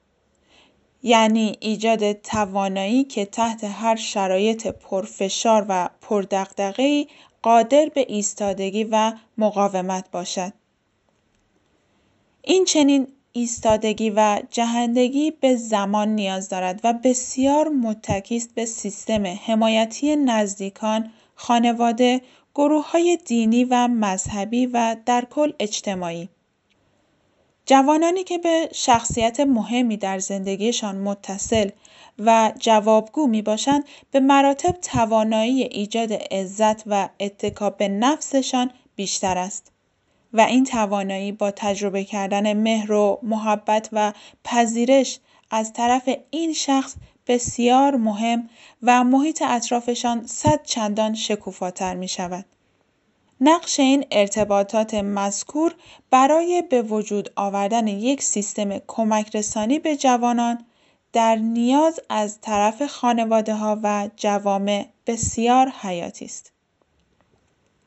یعنی 1.02 1.56
ایجاد 1.60 2.12
توانایی 2.12 3.04
که 3.04 3.24
تحت 3.24 3.64
هر 3.64 3.96
شرایط 3.96 4.66
پرفشار 4.66 5.66
و 5.68 5.88
پردقدقه‌ای 6.00 7.08
قادر 7.42 7.90
به 7.94 8.06
ایستادگی 8.08 8.84
و 8.84 9.12
مقاومت 9.38 10.10
باشد. 10.10 10.52
این 12.42 12.64
چنین 12.64 13.08
ایستادگی 13.36 14.10
و 14.10 14.42
جهندگی 14.50 15.30
به 15.30 15.56
زمان 15.56 16.08
نیاز 16.08 16.48
دارد 16.48 16.80
و 16.84 16.92
بسیار 16.92 17.68
متکی 17.68 18.36
است 18.36 18.54
به 18.54 18.64
سیستم 18.64 19.26
حمایتی 19.26 20.16
نزدیکان 20.16 21.10
خانواده، 21.34 22.20
های 22.84 23.18
دینی 23.26 23.64
و 23.64 23.88
مذهبی 23.88 24.66
و 24.66 24.96
در 25.06 25.24
کل 25.30 25.52
اجتماعی. 25.58 26.28
جوانانی 27.66 28.24
که 28.24 28.38
به 28.38 28.68
شخصیت 28.74 29.40
مهمی 29.40 29.96
در 29.96 30.18
زندگیشان 30.18 30.96
متصل 30.96 31.70
و 32.18 32.52
جوابگو 32.58 33.26
می 33.26 33.42
باشند 33.42 33.84
به 34.10 34.20
مراتب 34.20 34.72
توانایی 34.72 35.62
ایجاد 35.62 36.12
عزت 36.12 36.82
و 36.86 37.08
اتکا 37.20 37.70
به 37.70 37.88
نفسشان 37.88 38.70
بیشتر 38.96 39.38
است. 39.38 39.73
و 40.34 40.40
این 40.40 40.64
توانایی 40.64 41.32
با 41.32 41.50
تجربه 41.50 42.04
کردن 42.04 42.52
مهر 42.52 42.92
و 42.92 43.18
محبت 43.22 43.88
و 43.92 44.12
پذیرش 44.44 45.18
از 45.50 45.72
طرف 45.72 46.08
این 46.30 46.52
شخص 46.52 46.94
بسیار 47.26 47.96
مهم 47.96 48.48
و 48.82 49.04
محیط 49.04 49.42
اطرافشان 49.42 50.26
صد 50.26 50.62
چندان 50.62 51.14
شکوفاتر 51.14 51.94
می 51.94 52.08
شود. 52.08 52.44
نقش 53.40 53.80
این 53.80 54.04
ارتباطات 54.10 54.94
مذکور 54.94 55.74
برای 56.10 56.62
به 56.62 56.82
وجود 56.82 57.32
آوردن 57.36 57.86
یک 57.86 58.22
سیستم 58.22 58.78
کمک 58.86 59.36
رسانی 59.36 59.78
به 59.78 59.96
جوانان 59.96 60.64
در 61.12 61.36
نیاز 61.36 62.00
از 62.08 62.40
طرف 62.40 62.86
خانواده 62.86 63.54
ها 63.54 63.80
و 63.82 64.08
جوامع 64.16 64.86
بسیار 65.06 65.68
حیاتی 65.68 66.24
است. 66.24 66.52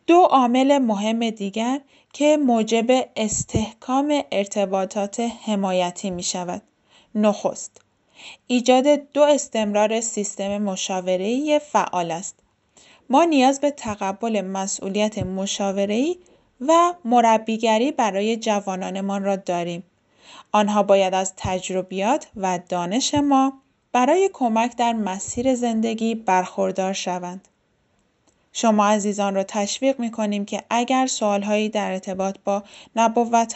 دو 0.07 0.21
عامل 0.21 0.77
مهم 0.77 1.29
دیگر 1.29 1.81
که 2.17 2.37
موجب 2.37 2.85
استحکام 3.15 4.21
ارتباطات 4.31 5.19
حمایتی 5.19 6.09
می 6.09 6.23
شود. 6.23 6.61
نخست 7.15 7.81
ایجاد 8.47 8.87
دو 8.87 9.21
استمرار 9.21 10.01
سیستم 10.01 10.57
مشاوره‌ای 10.57 11.59
فعال 11.59 12.11
است. 12.11 12.39
ما 13.09 13.23
نیاز 13.23 13.59
به 13.59 13.71
تقبل 13.71 14.41
مسئولیت 14.41 15.17
مشاوره‌ای 15.17 16.17
و 16.61 16.93
مربیگری 17.05 17.91
برای 17.91 18.37
جوانانمان 18.37 19.23
را 19.23 19.35
داریم. 19.35 19.83
آنها 20.51 20.83
باید 20.83 21.13
از 21.13 21.33
تجربیات 21.37 22.27
و 22.35 22.59
دانش 22.69 23.13
ما 23.13 23.53
برای 23.91 24.29
کمک 24.33 24.75
در 24.77 24.93
مسیر 24.93 25.55
زندگی 25.55 26.15
برخوردار 26.15 26.93
شوند. 26.93 27.47
شما 28.59 28.85
عزیزان 28.85 29.35
را 29.35 29.43
تشویق 29.43 29.99
می 29.99 30.11
کنیم 30.11 30.45
که 30.45 30.63
اگر 30.69 31.07
سوالهایی 31.07 31.69
در 31.69 31.91
ارتباط 31.91 32.37
با 32.43 32.63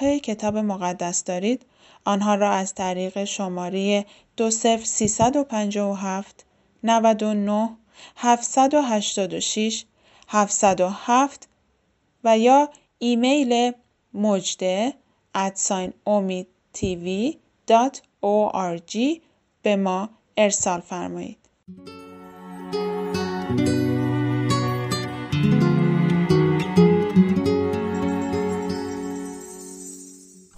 های 0.02 0.20
کتاب 0.20 0.58
مقدس 0.58 1.24
دارید 1.24 1.66
آنها 2.06 2.36
را 2.36 2.52
از 2.52 2.74
طریق 2.74 3.24
شماره 3.24 4.06
20357 4.38 6.46
99 6.84 7.70
786 8.16 9.86
707 10.28 11.48
و 12.24 12.38
یا 12.38 12.70
ایمیل 13.00 13.72
مجده 14.14 14.94
ادساین 15.36 15.94
به 19.62 19.76
ما 19.76 20.10
ارسال 20.38 20.80
فرمایید. 20.80 21.38